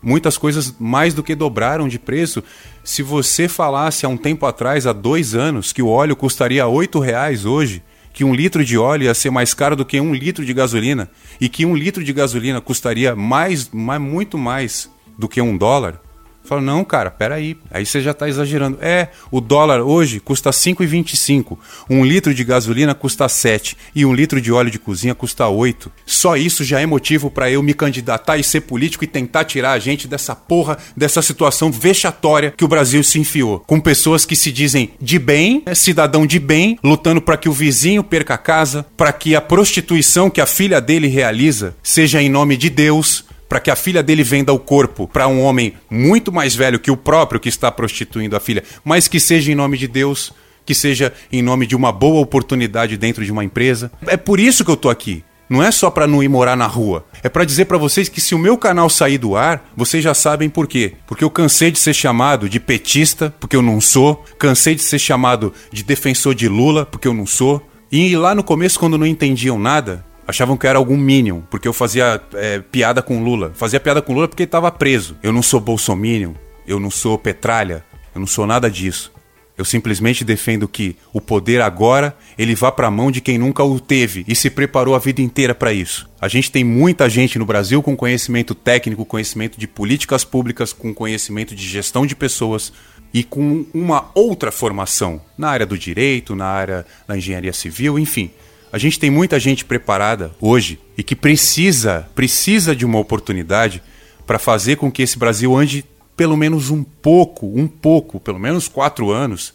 [0.01, 2.43] Muitas coisas mais do que dobraram de preço.
[2.83, 6.99] Se você falasse há um tempo atrás, há dois anos, que o óleo custaria 8
[6.99, 7.83] reais hoje,
[8.15, 11.09] que um litro de óleo ia ser mais caro do que um litro de gasolina
[11.39, 14.89] e que um litro de gasolina custaria mais, mais muito mais
[15.19, 16.01] do que um dólar,
[16.45, 17.57] Fala, não, cara, peraí.
[17.71, 18.77] Aí você já está exagerando.
[18.81, 21.57] É, o dólar hoje custa 5,25.
[21.89, 23.75] Um litro de gasolina custa 7.
[23.95, 25.91] E um litro de óleo de cozinha custa 8.
[26.05, 29.71] Só isso já é motivo para eu me candidatar e ser político e tentar tirar
[29.71, 33.59] a gente dessa porra, dessa situação vexatória que o Brasil se enfiou.
[33.59, 37.53] Com pessoas que se dizem de bem, é cidadão de bem, lutando para que o
[37.53, 42.29] vizinho perca a casa, para que a prostituição que a filha dele realiza seja em
[42.29, 46.31] nome de Deus para que a filha dele venda o corpo para um homem muito
[46.31, 49.77] mais velho que o próprio que está prostituindo a filha, mas que seja em nome
[49.77, 50.33] de Deus,
[50.65, 53.91] que seja em nome de uma boa oportunidade dentro de uma empresa.
[54.07, 55.23] É por isso que eu tô aqui.
[55.47, 57.05] Não é só para não ir morar na rua.
[57.21, 60.13] É para dizer para vocês que se o meu canal sair do ar, vocês já
[60.13, 60.93] sabem por quê.
[61.05, 64.25] Porque eu cansei de ser chamado de petista, porque eu não sou.
[64.39, 67.61] Cansei de ser chamado de defensor de Lula, porque eu não sou.
[67.91, 71.73] E lá no começo, quando não entendiam nada, achavam que era algum Minion, porque eu
[71.73, 73.51] fazia é, piada com Lula.
[73.55, 75.17] Fazia piada com Lula porque ele estava preso.
[75.21, 76.33] Eu não sou bolsominion,
[76.67, 79.13] eu não sou petralha, eu não sou nada disso.
[79.57, 83.63] Eu simplesmente defendo que o poder agora ele vá para a mão de quem nunca
[83.63, 86.09] o teve e se preparou a vida inteira para isso.
[86.19, 90.93] A gente tem muita gente no Brasil com conhecimento técnico, conhecimento de políticas públicas, com
[90.93, 92.73] conhecimento de gestão de pessoas
[93.13, 98.29] e com uma outra formação na área do direito, na área da engenharia civil, enfim.
[98.75, 103.81] A gente tem muita gente preparada hoje e que precisa, precisa de uma oportunidade
[104.27, 105.85] para fazer com que esse Brasil ande
[106.17, 109.53] pelo menos um pouco, um pouco, pelo menos quatro anos,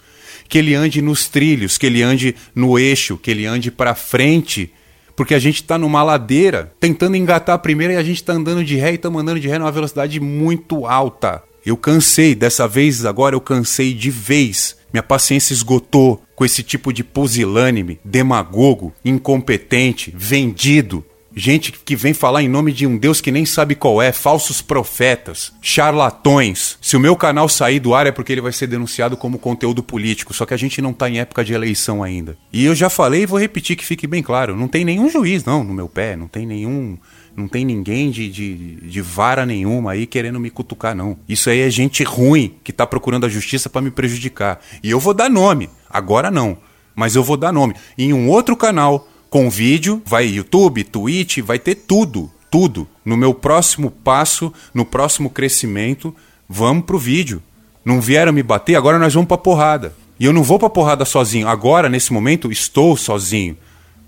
[0.49, 4.73] que ele ande nos trilhos, que ele ande no eixo, que ele ande para frente,
[5.15, 8.65] porque a gente está numa ladeira tentando engatar a primeira e a gente está andando
[8.65, 11.43] de ré e estamos andando de ré numa velocidade muito alta.
[11.65, 14.77] Eu cansei, dessa vez agora eu cansei de vez.
[14.93, 21.05] Minha paciência esgotou com esse tipo de pusilânime, demagogo, incompetente, vendido.
[21.35, 24.61] Gente que vem falar em nome de um Deus que nem sabe qual é, falsos
[24.61, 26.77] profetas, charlatões.
[26.81, 29.81] Se o meu canal sair do ar é porque ele vai ser denunciado como conteúdo
[29.81, 32.37] político, só que a gente não está em época de eleição ainda.
[32.53, 35.45] E eu já falei e vou repetir que fique bem claro: não tem nenhum juiz,
[35.45, 36.99] não, no meu pé, não tem nenhum.
[37.37, 41.17] Não tem ninguém de, de, de vara nenhuma aí querendo me cutucar, não.
[41.29, 44.61] Isso aí é gente ruim que está procurando a justiça para me prejudicar.
[44.83, 45.71] E eu vou dar nome.
[45.89, 46.59] Agora não.
[46.95, 47.75] Mas eu vou dar nome.
[47.97, 52.31] Em um outro canal, com vídeo, vai YouTube, Twitch, vai ter tudo.
[52.51, 52.87] Tudo.
[53.05, 56.15] No meu próximo passo, no próximo crescimento,
[56.49, 57.43] vamos pro vídeo.
[57.85, 59.95] Não vieram me bater, agora nós vamos pra porrada.
[60.19, 61.49] E eu não vou pra porrada sozinho.
[61.49, 63.57] Agora, nesse momento, estou sozinho.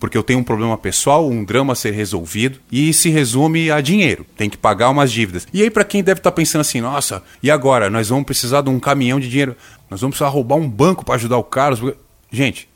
[0.02, 3.80] Porque eu tenho um problema pessoal, um drama a ser resolvido e se resume a
[3.80, 4.26] dinheiro.
[4.36, 5.46] Tem que pagar umas dívidas.
[5.54, 7.88] E aí, para quem deve estar tá pensando assim, nossa, e agora?
[7.88, 9.54] Nós vamos precisar de um caminhão de dinheiro.
[9.88, 11.94] Nós vamos precisar roubar um banco para ajudar o Carlos.
[12.32, 12.68] Gente,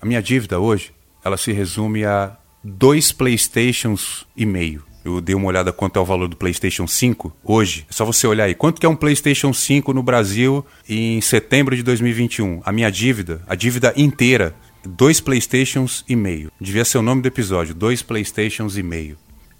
[0.00, 0.92] a minha dívida hoje,
[1.24, 4.84] ela se resume a dois Playstations e meio.
[5.04, 7.86] Eu dei uma olhada quanto é o valor do PlayStation 5 hoje.
[7.90, 8.54] É só você olhar aí.
[8.54, 12.60] Quanto que é um PlayStation 5 no Brasil em setembro de 2021?
[12.64, 14.54] A minha dívida, a dívida inteira,
[14.88, 16.50] dois PlayStations e meio.
[16.60, 19.18] Devia ser o nome do episódio, dois PlayStations e meio.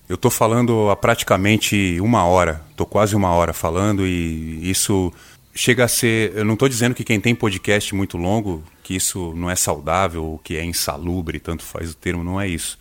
[0.09, 5.13] Eu tô falando há praticamente uma hora, tô quase uma hora falando e isso
[5.55, 6.33] chega a ser.
[6.35, 10.41] Eu não estou dizendo que quem tem podcast muito longo, que isso não é saudável
[10.43, 12.79] que é insalubre, tanto faz o termo, não é isso.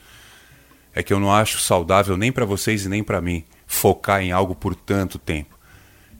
[0.95, 4.31] É que eu não acho saudável nem para vocês e nem para mim focar em
[4.31, 5.57] algo por tanto tempo.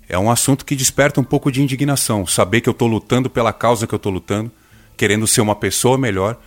[0.09, 3.51] É um assunto que desperta um pouco de indignação, saber que eu estou lutando pela
[3.51, 4.51] causa que eu estou lutando,
[4.97, 6.37] querendo ser uma pessoa melhor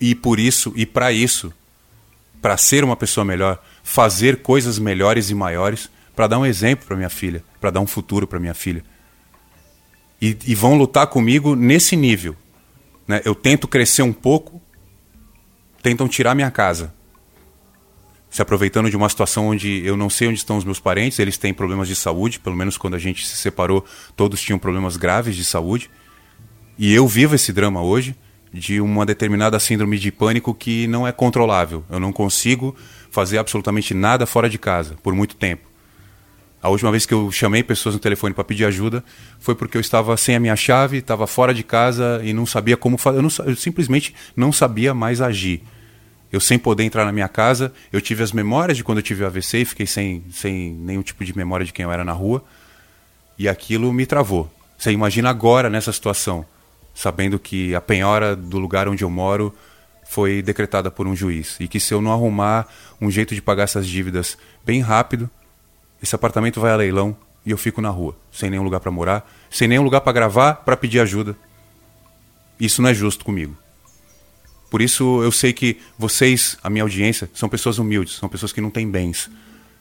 [0.00, 1.52] e por isso e para isso,
[2.42, 6.96] para ser uma pessoa melhor, fazer coisas melhores e maiores, para dar um exemplo para
[6.96, 8.82] minha filha, para dar um futuro para minha filha
[10.20, 12.36] e, e vão lutar comigo nesse nível.
[13.06, 13.20] Né?
[13.24, 14.60] Eu tento crescer um pouco,
[15.82, 16.94] tentam tirar minha casa.
[18.30, 21.38] Se aproveitando de uma situação onde eu não sei onde estão os meus parentes, eles
[21.38, 25.36] têm problemas de saúde, pelo menos quando a gente se separou, todos tinham problemas graves
[25.36, 25.90] de saúde.
[26.78, 28.14] E eu vivo esse drama hoje
[28.52, 31.84] de uma determinada síndrome de pânico que não é controlável.
[31.88, 32.76] Eu não consigo
[33.10, 35.66] fazer absolutamente nada fora de casa por muito tempo.
[36.62, 39.04] A última vez que eu chamei pessoas no telefone para pedir ajuda
[39.38, 42.76] foi porque eu estava sem a minha chave, estava fora de casa e não sabia
[42.76, 43.18] como fazer.
[43.20, 45.62] Eu, eu, simplesmente não sabia mais agir.
[46.30, 49.24] Eu sem poder entrar na minha casa, eu tive as memórias de quando eu tive
[49.24, 52.44] AVC e fiquei sem, sem nenhum tipo de memória de quem eu era na rua.
[53.38, 54.50] E aquilo me travou.
[54.76, 56.44] Você imagina agora nessa situação,
[56.96, 59.54] sabendo que a penhora do lugar onde eu moro
[60.08, 62.66] foi decretada por um juiz e que se eu não arrumar
[62.98, 65.28] um jeito de pagar essas dívidas bem rápido,
[66.02, 69.30] esse apartamento vai a leilão e eu fico na rua, sem nenhum lugar para morar,
[69.50, 71.36] sem nenhum lugar para gravar, para pedir ajuda.
[72.58, 73.54] Isso não é justo comigo.
[74.70, 78.60] Por isso eu sei que vocês, a minha audiência, são pessoas humildes, são pessoas que
[78.60, 79.30] não têm bens,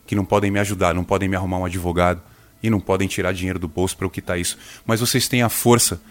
[0.05, 2.21] que não podem me ajudar, não podem me arrumar um advogado
[2.61, 4.57] e não podem tirar dinheiro do bolso para eu quitar isso.
[4.85, 6.01] Mas vocês têm a força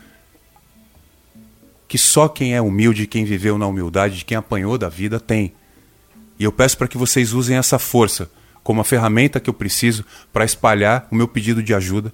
[1.87, 5.53] que só quem é humilde, quem viveu na humildade, quem apanhou da vida tem.
[6.39, 8.31] E eu peço para que vocês usem essa força
[8.63, 12.13] como a ferramenta que eu preciso para espalhar o meu pedido de ajuda.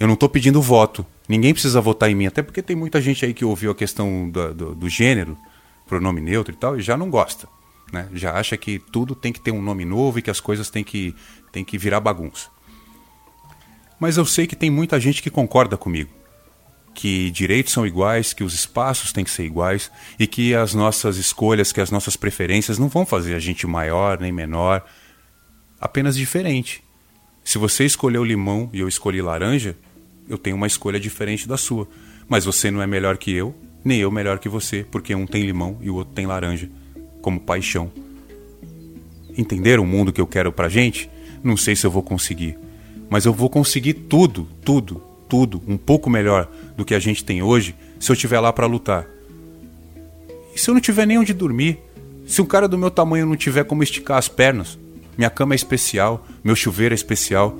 [0.00, 1.06] Eu não estou pedindo voto.
[1.28, 4.28] Ninguém precisa votar em mim, até porque tem muita gente aí que ouviu a questão
[4.28, 5.36] do, do, do gênero,
[5.86, 7.46] pronome neutro e tal, e já não gosta.
[7.92, 8.08] Né?
[8.14, 10.82] Já acha que tudo tem que ter um nome novo e que as coisas têm
[10.82, 11.14] que,
[11.52, 12.48] têm que virar bagunça.
[14.00, 16.21] Mas eu sei que tem muita gente que concorda comigo
[16.94, 21.16] que direitos são iguais, que os espaços têm que ser iguais e que as nossas
[21.16, 24.84] escolhas, que as nossas preferências não vão fazer a gente maior nem menor,
[25.80, 26.82] apenas diferente.
[27.44, 29.76] Se você escolheu limão e eu escolhi laranja,
[30.28, 31.88] eu tenho uma escolha diferente da sua.
[32.28, 35.44] Mas você não é melhor que eu, nem eu melhor que você, porque um tem
[35.44, 36.70] limão e o outro tem laranja,
[37.20, 37.90] como paixão.
[39.36, 41.10] Entender o mundo que eu quero pra gente?
[41.42, 42.56] Não sei se eu vou conseguir.
[43.10, 45.02] Mas eu vou conseguir tudo, tudo,
[45.32, 48.66] tudo um pouco melhor do que a gente tem hoje se eu estiver lá para
[48.66, 49.06] lutar.
[50.54, 51.78] E se eu não tiver nem onde dormir?
[52.26, 54.78] Se um cara do meu tamanho não tiver como esticar as pernas?
[55.16, 57.56] Minha cama é especial, meu chuveiro é especial.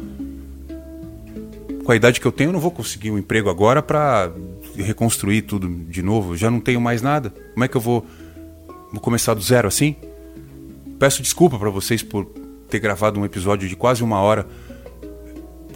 [1.83, 4.31] Com a idade que eu tenho, eu não vou conseguir um emprego agora para
[4.77, 6.35] reconstruir tudo de novo.
[6.35, 7.33] Eu já não tenho mais nada.
[7.55, 8.07] Como é que eu vou,
[8.93, 9.97] vou começar do zero assim?
[10.99, 12.27] Peço desculpa para vocês por
[12.69, 14.47] ter gravado um episódio de quase uma hora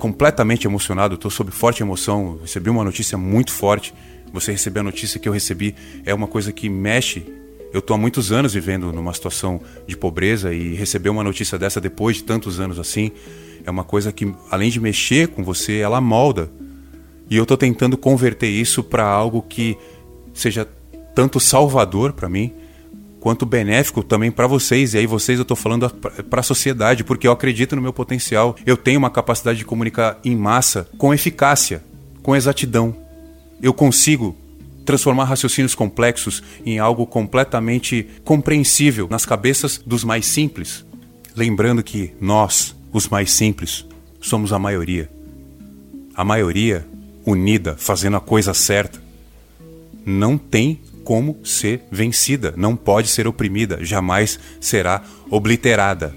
[0.06, 3.92] completamente emocionado, estou sob forte emoção, recebi uma notícia muito forte.
[4.32, 7.26] Você receber a notícia que eu recebi é uma coisa que mexe.
[7.72, 11.80] Eu estou há muitos anos vivendo numa situação de pobreza e receber uma notícia dessa
[11.80, 13.10] depois de tantos anos assim
[13.64, 16.48] é uma coisa que, além de mexer com você, ela molda.
[17.28, 19.76] E eu estou tentando converter isso para algo que
[20.32, 20.68] seja
[21.16, 22.52] tanto salvador para mim,
[23.26, 24.94] quanto benéfico também para vocês.
[24.94, 28.54] E aí vocês eu estou falando para a sociedade, porque eu acredito no meu potencial.
[28.64, 31.82] Eu tenho uma capacidade de comunicar em massa com eficácia,
[32.22, 32.94] com exatidão.
[33.60, 34.36] Eu consigo
[34.84, 40.86] transformar raciocínios complexos em algo completamente compreensível nas cabeças dos mais simples.
[41.34, 43.84] Lembrando que nós, os mais simples,
[44.20, 45.10] somos a maioria.
[46.14, 46.86] A maioria
[47.26, 49.02] unida, fazendo a coisa certa.
[50.04, 56.12] Não tem como ser vencida, não pode ser oprimida, jamais será obliterada.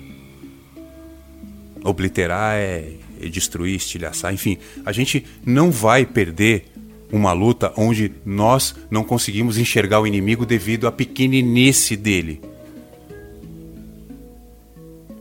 [1.83, 6.65] Obliterar é, é destruir, estilhaçar, enfim, a gente não vai perder
[7.11, 12.41] uma luta onde nós não conseguimos enxergar o inimigo devido à pequeninice dele.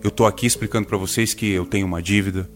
[0.02, 2.48] Eu estou aqui explicando para vocês que eu tenho uma dívida,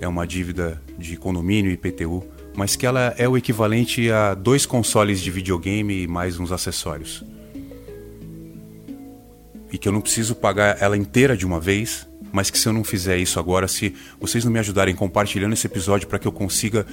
[0.00, 2.24] é uma dívida de condomínio e IPTU
[2.56, 7.24] mas que ela é o equivalente a dois consoles de videogame e mais uns acessórios.
[9.72, 12.72] E que eu não preciso pagar ela inteira de uma vez, mas que se eu
[12.72, 16.32] não fizer isso agora, se vocês não me ajudarem compartilhando esse episódio para que eu
[16.32, 16.86] consiga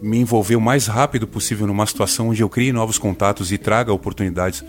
[0.00, 3.92] me envolver o mais rápido possível numa situação onde eu crie novos contatos e traga
[3.92, 4.64] oportunidades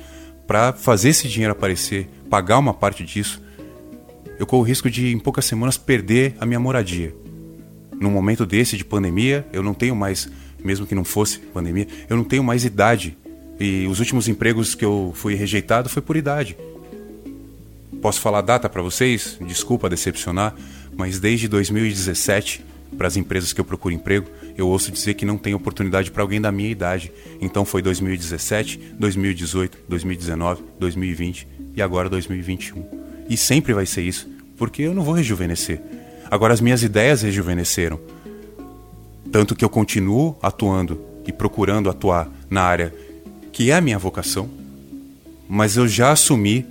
[0.47, 3.41] para fazer esse dinheiro aparecer, pagar uma parte disso,
[4.37, 7.24] eu corro o risco de em poucas semanas perder a minha moradia
[7.99, 10.29] num momento desse de pandemia, eu não tenho mais,
[10.63, 13.17] mesmo que não fosse pandemia, eu não tenho mais idade.
[13.59, 16.57] E os últimos empregos que eu fui rejeitado foi por idade.
[18.01, 19.37] Posso falar data para vocês?
[19.47, 20.53] Desculpa decepcionar,
[20.95, 22.63] mas desde 2017,
[22.97, 26.21] para as empresas que eu procuro emprego, eu ouço dizer que não tem oportunidade para
[26.21, 27.11] alguém da minha idade.
[27.41, 32.85] Então foi 2017, 2018, 2019, 2020 e agora 2021.
[33.29, 35.81] E sempre vai ser isso, porque eu não vou rejuvenescer.
[36.29, 37.99] Agora as minhas ideias rejuvenesceram.
[39.31, 42.93] Tanto que eu continuo atuando e procurando atuar na área
[43.51, 44.49] que é a minha vocação,
[45.47, 46.65] mas eu já assumi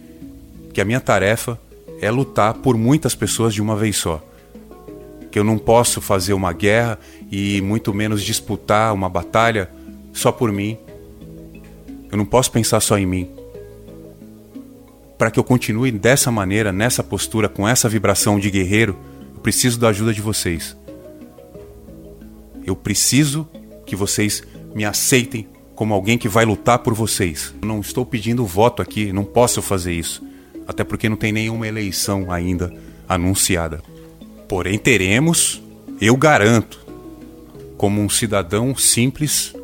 [0.73, 1.59] que a minha tarefa
[2.01, 4.23] é lutar por muitas pessoas de uma vez só.
[5.31, 6.99] Que eu não posso fazer uma guerra
[7.31, 9.71] e muito menos disputar uma batalha
[10.13, 10.77] só por mim.
[12.11, 13.31] Eu não posso pensar só em mim.
[15.17, 18.97] Para que eu continue dessa maneira, nessa postura, com essa vibração de guerreiro,
[19.45, 20.75] preciso da ajuda de vocês.
[22.65, 23.47] Eu preciso
[23.85, 24.43] que vocês
[24.75, 27.55] me aceitem como alguém que vai lutar por vocês.
[27.63, 30.27] Não estou pedindo voto aqui, não posso fazer isso.
[30.67, 32.73] Até porque não tem nenhuma eleição ainda
[33.07, 33.83] anunciada.
[34.49, 35.63] Porém, teremos,
[36.01, 36.81] eu garanto,
[37.77, 39.55] como um cidadão simples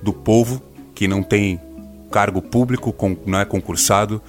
[0.00, 0.62] do povo
[0.94, 1.60] que não tem
[2.08, 2.94] cargo público,
[3.26, 4.22] não é concursado,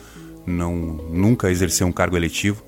[0.47, 2.63] não nunca exerceu um cargo eletivo,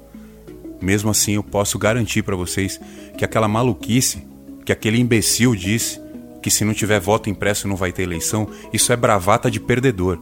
[0.81, 2.79] mesmo assim, eu posso garantir para vocês
[3.17, 4.25] que aquela maluquice
[4.67, 6.01] que aquele imbecil disse
[6.41, 10.19] que se não tiver voto impresso não vai ter eleição, isso é bravata de perdedor.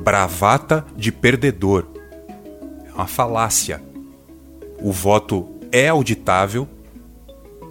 [0.00, 1.86] Bravata de perdedor.
[2.86, 3.82] É uma falácia.
[4.82, 6.68] O voto é auditável,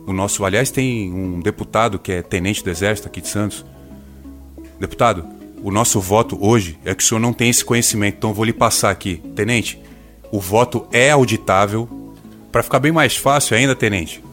[0.07, 3.65] O nosso, aliás, tem um deputado que é tenente do Exército aqui de Santos.
[4.79, 5.27] Deputado,
[5.61, 8.53] o nosso voto hoje é que o senhor não tem esse conhecimento, então vou lhe
[8.53, 9.17] passar aqui.
[9.35, 9.79] Tenente,
[10.32, 11.88] o voto é auditável.
[12.51, 14.23] Para ficar bem mais fácil ainda, tenente,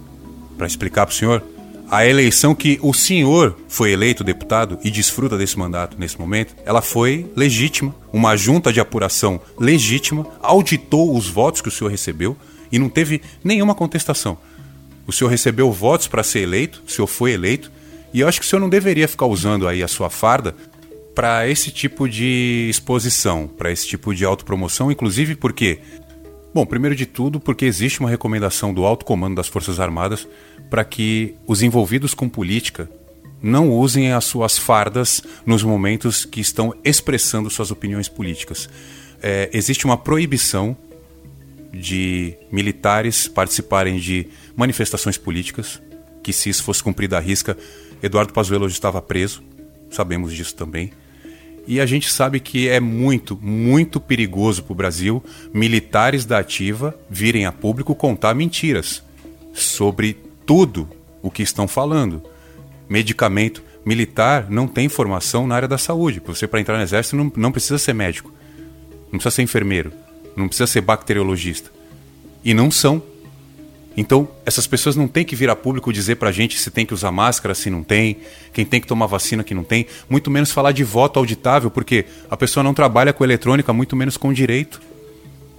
[0.56, 1.42] para explicar para o senhor,
[1.90, 6.80] a eleição que o senhor foi eleito deputado e desfruta desse mandato nesse momento, ela
[6.80, 7.94] foi legítima.
[8.12, 12.36] Uma junta de apuração legítima auditou os votos que o senhor recebeu
[12.72, 14.38] e não teve nenhuma contestação.
[15.06, 17.70] O senhor recebeu votos para ser eleito, o senhor foi eleito,
[18.12, 20.56] e eu acho que o senhor não deveria ficar usando aí a sua farda
[21.14, 25.80] para esse tipo de exposição, para esse tipo de autopromoção, inclusive porque
[26.54, 30.28] Bom, primeiro de tudo, porque existe uma recomendação do alto comando das Forças Armadas
[30.70, 32.88] para que os envolvidos com política
[33.42, 38.70] não usem as suas fardas nos momentos que estão expressando suas opiniões políticas.
[39.20, 40.76] É, existe uma proibição
[41.72, 45.82] de militares participarem de manifestações políticas,
[46.22, 47.58] que se isso fosse cumprido à risca,
[48.00, 49.42] Eduardo Pazuello hoje estava preso,
[49.90, 50.92] sabemos disso também.
[51.66, 56.94] E a gente sabe que é muito, muito perigoso para o Brasil militares da ativa
[57.08, 59.02] virem a público contar mentiras
[59.52, 60.88] sobre tudo
[61.22, 62.22] o que estão falando.
[62.88, 66.20] Medicamento militar não tem formação na área da saúde.
[66.26, 68.32] Você, para entrar no exército, não, não precisa ser médico,
[69.10, 69.92] não precisa ser enfermeiro,
[70.36, 71.70] não precisa ser bacteriologista.
[72.44, 73.02] E não são.
[73.96, 76.92] Então, essas pessoas não têm que vir a público dizer pra gente se tem que
[76.92, 78.18] usar máscara, se não tem,
[78.52, 82.04] quem tem que tomar vacina, que não tem, muito menos falar de voto auditável, porque
[82.28, 84.80] a pessoa não trabalha com eletrônica, muito menos com direito.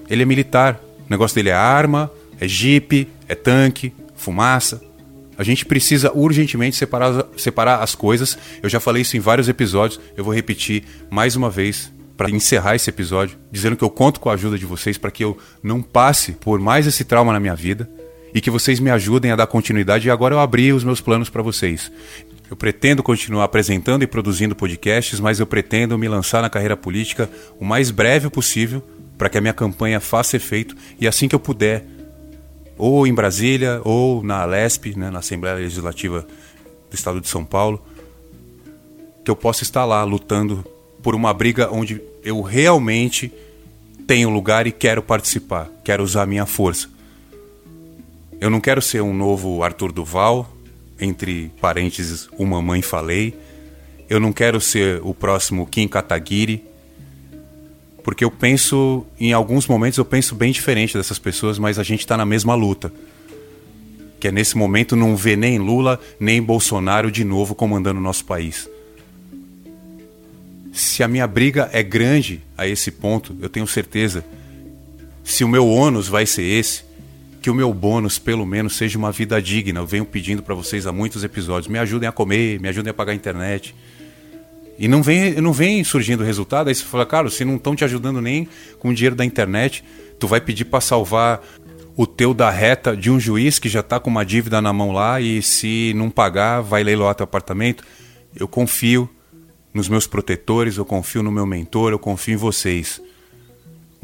[0.10, 0.82] Ele é militar.
[1.08, 4.82] O negócio dele é arma, é jipe, é tanque, fumaça.
[5.38, 8.38] A gente precisa urgentemente separar, separar as coisas.
[8.62, 12.76] Eu já falei isso em vários episódios, eu vou repetir mais uma vez para encerrar
[12.76, 15.82] esse episódio, dizendo que eu conto com a ajuda de vocês para que eu não
[15.82, 17.90] passe por mais esse trauma na minha vida
[18.36, 20.10] e que vocês me ajudem a dar continuidade.
[20.10, 21.90] E agora eu abri os meus planos para vocês.
[22.52, 27.30] Eu pretendo continuar apresentando e produzindo podcasts, mas eu pretendo me lançar na carreira política
[27.58, 28.84] o mais breve possível
[29.18, 31.86] para que a minha campanha faça efeito e assim que eu puder,
[32.78, 36.28] ou em Brasília, ou na Alesp, né, na Assembleia Legislativa
[36.92, 37.82] do Estado de São Paulo,
[39.24, 40.66] que eu possa estar lá lutando
[41.02, 43.32] por uma briga onde eu realmente
[44.06, 46.95] tenho lugar e quero participar, quero usar a minha força.
[48.40, 50.52] Eu não quero ser um novo Arthur Duval,
[51.00, 53.34] entre parênteses, o Mamãe Falei.
[54.10, 56.64] Eu não quero ser o próximo Kim Kataguiri,
[58.04, 62.02] porque eu penso, em alguns momentos eu penso bem diferente dessas pessoas, mas a gente
[62.02, 62.94] está na mesma luta.
[64.20, 68.26] Que é nesse momento não ver nem Lula nem Bolsonaro de novo comandando o nosso
[68.26, 68.70] país.
[70.72, 74.26] Se a minha briga é grande a esse ponto, eu tenho certeza.
[75.24, 76.84] Se o meu ônus vai ser esse,
[77.46, 79.80] que o meu bônus, pelo menos, seja uma vida digna.
[79.80, 81.68] Eu venho pedindo para vocês há muitos episódios.
[81.68, 83.76] Me ajudem a comer, me ajudem a pagar a internet.
[84.80, 86.70] E não vem, não vem surgindo resultado.
[86.70, 89.84] Aí você fala, cara, se não estão te ajudando nem com o dinheiro da internet,
[90.20, 91.40] tu vai pedir para salvar
[91.96, 94.92] o teu da reta de um juiz que já está com uma dívida na mão
[94.92, 97.84] lá e se não pagar, vai leiloar teu apartamento.
[98.36, 99.08] Eu confio
[99.72, 103.00] nos meus protetores, eu confio no meu mentor, eu confio em vocês.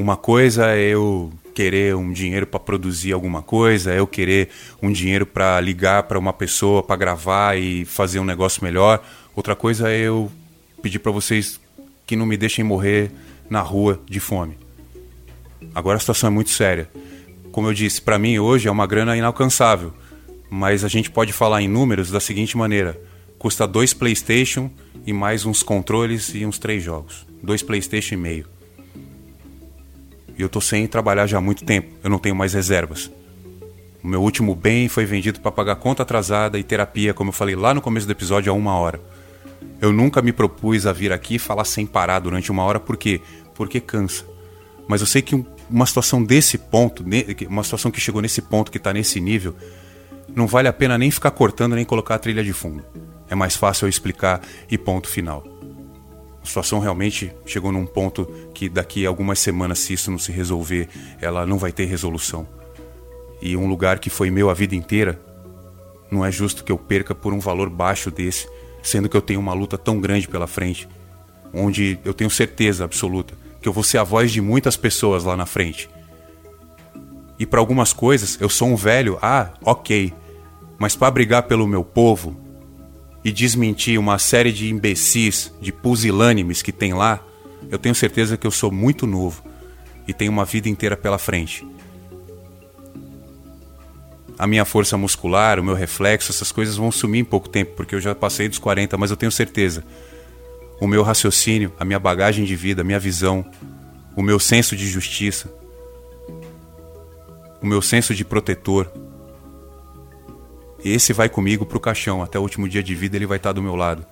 [0.01, 4.49] Uma coisa é eu querer um dinheiro para produzir alguma coisa, é eu querer
[4.81, 8.99] um dinheiro para ligar para uma pessoa para gravar e fazer um negócio melhor.
[9.35, 10.31] Outra coisa é eu
[10.81, 11.61] pedir para vocês
[12.07, 13.11] que não me deixem morrer
[13.47, 14.57] na rua de fome.
[15.75, 16.89] Agora a situação é muito séria.
[17.51, 19.93] Como eu disse, para mim hoje é uma grana inalcançável,
[20.49, 22.99] mas a gente pode falar em números da seguinte maneira:
[23.37, 24.71] custa dois PlayStation
[25.05, 28.60] e mais uns controles e uns três jogos, dois PlayStation e meio.
[30.41, 31.93] E eu tô sem trabalhar já há muito tempo.
[32.03, 33.11] Eu não tenho mais reservas.
[34.03, 37.55] O meu último bem foi vendido para pagar conta atrasada e terapia, como eu falei
[37.55, 38.99] lá no começo do episódio, a uma hora.
[39.79, 43.21] Eu nunca me propus a vir aqui falar sem parar durante uma hora, por quê?
[43.53, 44.25] Porque cansa.
[44.87, 47.05] Mas eu sei que uma situação desse ponto,
[47.47, 49.55] uma situação que chegou nesse ponto, que está nesse nível,
[50.33, 52.83] não vale a pena nem ficar cortando nem colocar a trilha de fundo.
[53.29, 55.50] É mais fácil eu explicar e ponto final.
[56.43, 60.31] A situação realmente chegou num ponto que daqui a algumas semanas, se isso não se
[60.31, 60.89] resolver,
[61.21, 62.47] ela não vai ter resolução.
[63.41, 65.19] E um lugar que foi meu a vida inteira,
[66.09, 68.47] não é justo que eu perca por um valor baixo desse,
[68.83, 70.87] sendo que eu tenho uma luta tão grande pela frente,
[71.53, 75.37] onde eu tenho certeza absoluta que eu vou ser a voz de muitas pessoas lá
[75.37, 75.89] na frente.
[77.37, 80.13] E para algumas coisas eu sou um velho, ah, ok,
[80.79, 82.35] mas para brigar pelo meu povo,
[83.23, 87.23] e desmentir uma série de imbecis, de pusilânimes que tem lá,
[87.69, 89.43] eu tenho certeza que eu sou muito novo
[90.07, 91.65] e tenho uma vida inteira pela frente.
[94.41, 97.93] a minha força muscular, o meu reflexo, essas coisas vão sumir em pouco tempo, porque
[97.93, 99.83] eu já passei dos 40, mas eu tenho certeza.
[100.79, 103.45] O meu raciocínio, a minha bagagem de vida, a minha visão,
[104.15, 105.47] o meu senso de justiça,
[107.61, 108.91] o meu senso de protetor,
[110.83, 113.61] esse vai comigo pro caixão, até o último dia de vida ele vai estar do
[113.61, 114.05] meu lado.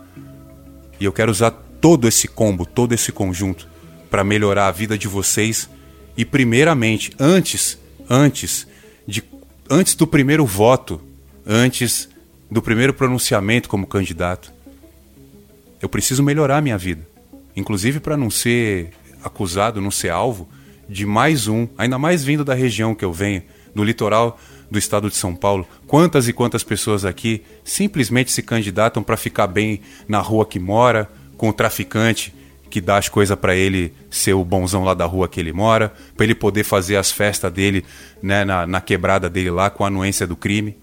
[1.00, 3.68] E eu quero usar todo esse combo, todo esse conjunto
[4.10, 5.70] para melhorar a vida de vocês
[6.18, 7.78] e primeiramente, antes,
[8.10, 8.68] antes
[9.08, 9.24] de
[9.70, 11.00] antes do primeiro voto,
[11.46, 12.10] antes
[12.50, 14.52] do primeiro pronunciamento como candidato,
[15.82, 17.08] eu preciso melhorar a minha vida.
[17.56, 18.92] Inclusive para não ser
[19.24, 20.50] acusado, não ser alvo
[20.88, 23.44] de mais um, ainda mais vindo da região que eu venho,
[23.76, 24.40] do litoral
[24.70, 25.68] do estado de São Paulo.
[25.88, 31.10] Quantas e quantas pessoas aqui simplesmente se candidatam para ficar bem na rua que mora,
[31.38, 32.34] com o traficante
[32.70, 35.92] que dá as coisas para ele ser o bonzão lá da rua que ele mora,
[36.16, 37.84] para ele poder fazer as festas dele
[38.22, 40.78] né, na, na quebrada dele lá com a anuência do crime.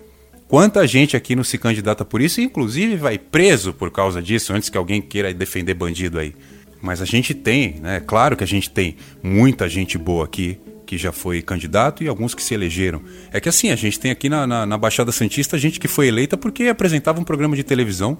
[0.49, 4.53] Quanta gente aqui não se candidata por isso e inclusive vai preso por causa disso,
[4.53, 6.34] antes que alguém queira defender bandido aí.
[6.80, 8.01] Mas a gente tem, né?
[8.05, 12.34] Claro que a gente tem muita gente boa aqui que já foi candidato e alguns
[12.34, 13.03] que se elegeram.
[13.32, 16.07] É que assim, a gente tem aqui na, na, na Baixada Santista gente que foi
[16.07, 18.16] eleita porque apresentava um programa de televisão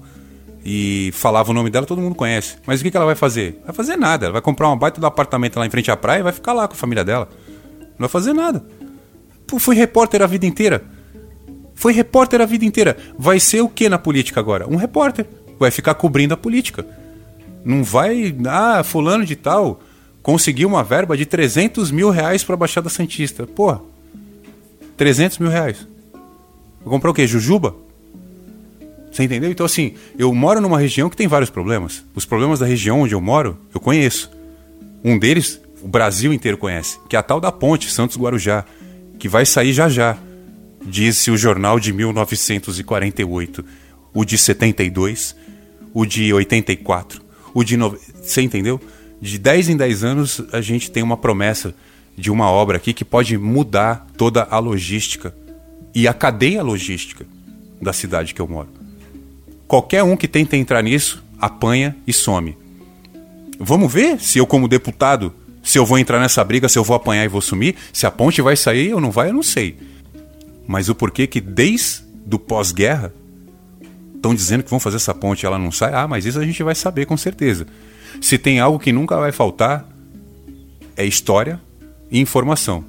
[0.65, 2.57] e falava o nome dela, todo mundo conhece.
[2.65, 3.61] Mas o que, que ela vai fazer?
[3.65, 4.25] Vai fazer nada.
[4.25, 6.51] Ela vai comprar uma baita do apartamento lá em frente à praia e vai ficar
[6.51, 7.29] lá com a família dela.
[7.97, 8.65] Não vai fazer nada.
[9.47, 10.83] Pô, foi repórter a vida inteira.
[11.73, 12.97] Foi repórter a vida inteira.
[13.17, 14.67] Vai ser o que na política agora?
[14.67, 15.25] Um repórter.
[15.57, 16.85] Vai ficar cobrindo a política.
[17.63, 18.35] Não vai.
[18.45, 19.79] Ah, fulano de tal
[20.27, 23.47] conseguiu uma verba de 300 mil reais para a Baixada Santista.
[23.47, 23.79] Porra.
[24.97, 25.87] 300 mil reais.
[26.81, 27.25] Vou comprar o quê?
[27.25, 27.73] Jujuba?
[29.09, 29.49] Você entendeu?
[29.49, 32.03] Então, assim, eu moro numa região que tem vários problemas.
[32.13, 34.29] Os problemas da região onde eu moro, eu conheço.
[35.01, 38.65] Um deles, o Brasil inteiro conhece, que é a tal da ponte Santos Guarujá,
[39.17, 40.17] que vai sair já já.
[40.85, 43.63] Disse o jornal de 1948,
[44.13, 45.37] o de 72,
[45.93, 47.21] o de 84,
[47.53, 47.77] o de.
[47.77, 47.97] No...
[48.21, 48.81] Você entendeu?
[49.21, 51.73] De 10 em 10 anos, a gente tem uma promessa
[52.17, 55.33] de uma obra aqui que pode mudar toda a logística
[55.93, 57.25] e a cadeia logística
[57.81, 58.69] da cidade que eu moro.
[59.67, 62.57] Qualquer um que tenta entrar nisso apanha e some.
[63.59, 66.95] Vamos ver se eu, como deputado, se eu vou entrar nessa briga, se eu vou
[66.95, 69.77] apanhar e vou sumir, se a ponte vai sair ou não vai, eu não sei.
[70.67, 73.13] Mas o porquê que desde do pós-guerra
[74.15, 75.93] estão dizendo que vão fazer essa ponte e ela não sai?
[75.93, 77.65] Ah, mas isso a gente vai saber com certeza.
[78.21, 79.87] Se tem algo que nunca vai faltar,
[80.95, 81.59] é história
[82.11, 82.83] e informação.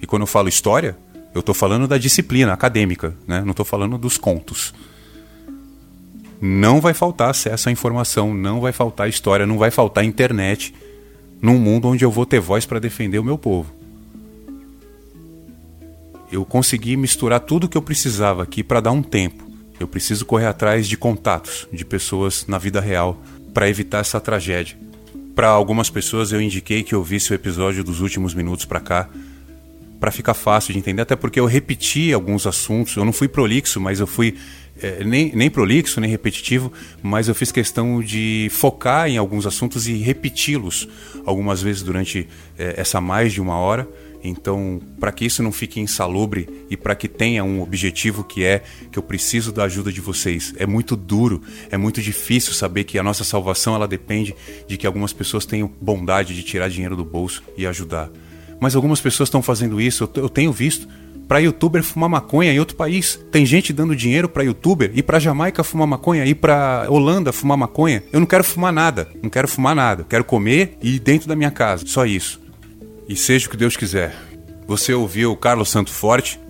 [0.00, 0.96] E quando eu falo história,
[1.34, 3.40] eu estou falando da disciplina acadêmica, né?
[3.40, 4.72] não estou falando dos contos
[6.46, 10.74] não vai faltar acesso à informação, não vai faltar história, não vai faltar internet
[11.40, 13.72] num mundo onde eu vou ter voz para defender o meu povo.
[16.30, 19.42] Eu consegui misturar tudo o que eu precisava aqui para dar um tempo.
[19.80, 23.16] Eu preciso correr atrás de contatos, de pessoas na vida real,
[23.54, 24.76] para evitar essa tragédia.
[25.34, 29.08] Para algumas pessoas eu indiquei que eu visse o episódio dos últimos minutos para cá,
[29.98, 33.80] para ficar fácil de entender, até porque eu repeti alguns assuntos, eu não fui prolixo,
[33.80, 34.36] mas eu fui
[34.82, 39.86] é, nem, nem prolixo, nem repetitivo, mas eu fiz questão de focar em alguns assuntos
[39.88, 40.88] e repeti-los
[41.24, 42.28] algumas vezes durante
[42.58, 43.88] é, essa mais de uma hora.
[44.24, 48.62] Então, para que isso não fique insalubre e para que tenha um objetivo que é
[48.90, 50.54] que eu preciso da ajuda de vocês.
[50.56, 54.34] É muito duro, é muito difícil saber que a nossa salvação ela depende
[54.66, 58.10] de que algumas pessoas tenham bondade de tirar dinheiro do bolso e ajudar.
[58.58, 60.88] Mas algumas pessoas estão fazendo isso, eu tenho visto
[61.28, 63.18] para youtuber fumar maconha em outro país.
[63.30, 67.58] Tem gente dando dinheiro para youtuber ir para Jamaica fumar maconha, ir para Holanda fumar
[67.58, 68.02] maconha.
[68.12, 70.06] Eu não quero fumar nada, não quero fumar nada.
[70.08, 71.84] quero comer e ir dentro da minha casa.
[71.86, 72.43] Só isso.
[73.06, 74.14] E seja o que Deus quiser.
[74.66, 76.40] Você ouviu o Carlos Santo Forte?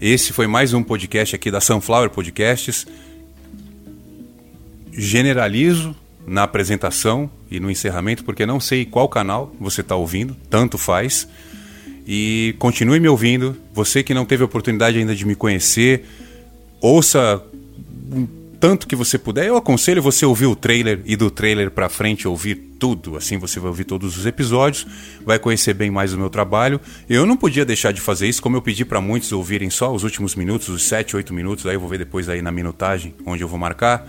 [0.00, 2.86] Esse foi mais um podcast aqui da Sunflower Podcasts.
[4.90, 5.94] Generalizo
[6.26, 11.28] na apresentação e no encerramento, porque não sei qual canal você está ouvindo, tanto faz.
[12.06, 13.54] E continue me ouvindo.
[13.74, 16.06] Você que não teve a oportunidade ainda de me conhecer,
[16.80, 17.42] ouça
[18.58, 19.46] tanto que você puder.
[19.46, 23.16] Eu aconselho você ouvir o trailer e do trailer para frente ouvir tudo.
[23.16, 24.86] Assim você vai ouvir todos os episódios,
[25.24, 26.80] vai conhecer bem mais o meu trabalho.
[27.08, 30.04] Eu não podia deixar de fazer isso, como eu pedi para muitos ouvirem só os
[30.04, 31.66] últimos minutos, os 7, 8 minutos.
[31.66, 34.08] Aí eu vou ver depois aí na minutagem, onde eu vou marcar.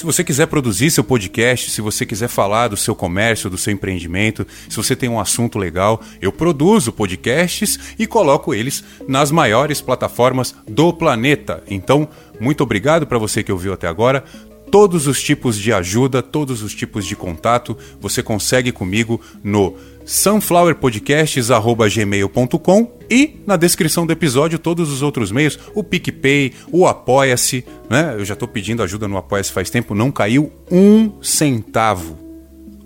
[0.00, 3.70] Se você quiser produzir seu podcast, se você quiser falar do seu comércio, do seu
[3.70, 9.82] empreendimento, se você tem um assunto legal, eu produzo podcasts e coloco eles nas maiores
[9.82, 11.62] plataformas do planeta.
[11.68, 12.08] Então,
[12.40, 14.24] muito obrigado para você que ouviu até agora.
[14.70, 19.76] todos os tipos de ajuda, todos os tipos de contato, você consegue comigo no
[20.10, 28.16] sunflowerpodcasts.gmail.com e na descrição do episódio todos os outros meios, o PicPay, o Apoia-se, né?
[28.18, 32.18] Eu já estou pedindo ajuda no Apoia-se faz tempo, não caiu um centavo.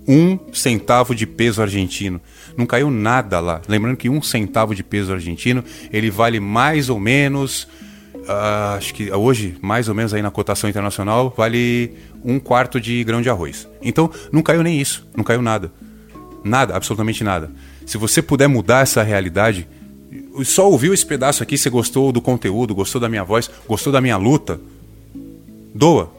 [0.06, 2.20] Um centavo de peso argentino.
[2.58, 3.62] Não caiu nada lá.
[3.66, 7.66] Lembrando que um centavo de peso argentino, ele vale mais ou menos
[8.24, 11.92] Uh, acho que hoje, mais ou menos aí na cotação internacional, vale
[12.24, 13.68] um quarto de grão de arroz.
[13.82, 15.70] Então, não caiu nem isso, não caiu nada.
[16.44, 17.50] Nada, absolutamente nada.
[17.86, 19.66] Se você puder mudar essa realidade,
[20.44, 24.00] só ouviu esse pedaço aqui, você gostou do conteúdo, gostou da minha voz, gostou da
[24.00, 24.60] minha luta,
[25.74, 26.12] doa.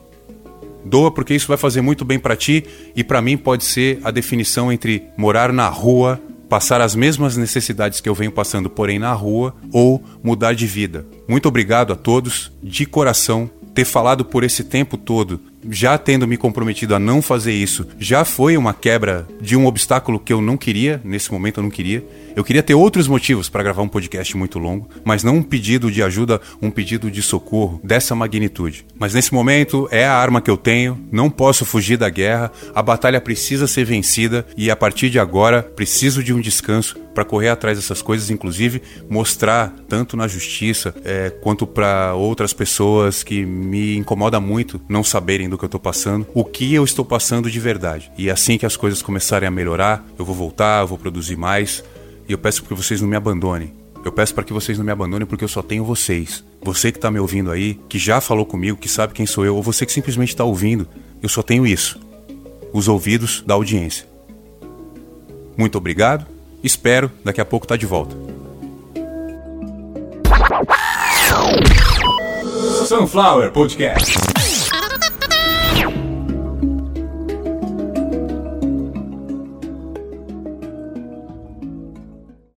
[0.84, 2.64] Doa porque isso vai fazer muito bem para ti
[2.96, 8.00] e para mim pode ser a definição entre morar na rua passar as mesmas necessidades
[8.00, 11.06] que eu venho passando, porém na rua, ou mudar de vida.
[11.28, 15.40] Muito obrigado a todos, de coração, ter falado por esse tempo todo,
[15.70, 20.20] já tendo me comprometido a não fazer isso, já foi uma quebra de um obstáculo
[20.20, 22.04] que eu não queria, nesse momento eu não queria.
[22.36, 25.90] Eu queria ter outros motivos para gravar um podcast muito longo, mas não um pedido
[25.90, 28.86] de ajuda, um pedido de socorro dessa magnitude.
[29.00, 32.82] Mas nesse momento é a arma que eu tenho, não posso fugir da guerra, a
[32.82, 37.48] batalha precisa ser vencida e a partir de agora preciso de um descanso para correr
[37.48, 43.96] atrás dessas coisas, inclusive mostrar tanto na justiça é, quanto para outras pessoas que me
[43.96, 47.60] incomoda muito não saberem do que eu estou passando, o que eu estou passando de
[47.60, 48.12] verdade.
[48.18, 51.84] E assim que as coisas começarem a melhorar, eu vou voltar, eu vou produzir mais
[52.28, 53.74] e eu peço que vocês não me abandonem.
[54.04, 56.44] Eu peço para que vocês não me abandonem porque eu só tenho vocês.
[56.62, 59.56] Você que está me ouvindo aí, que já falou comigo, que sabe quem sou eu,
[59.56, 60.88] ou você que simplesmente está ouvindo,
[61.22, 62.00] eu só tenho isso.
[62.72, 64.08] Os ouvidos da audiência.
[65.58, 66.26] Muito obrigado.
[66.64, 68.16] Espero daqui a pouco estar tá de volta.
[72.88, 74.35] Sunflower Podcast.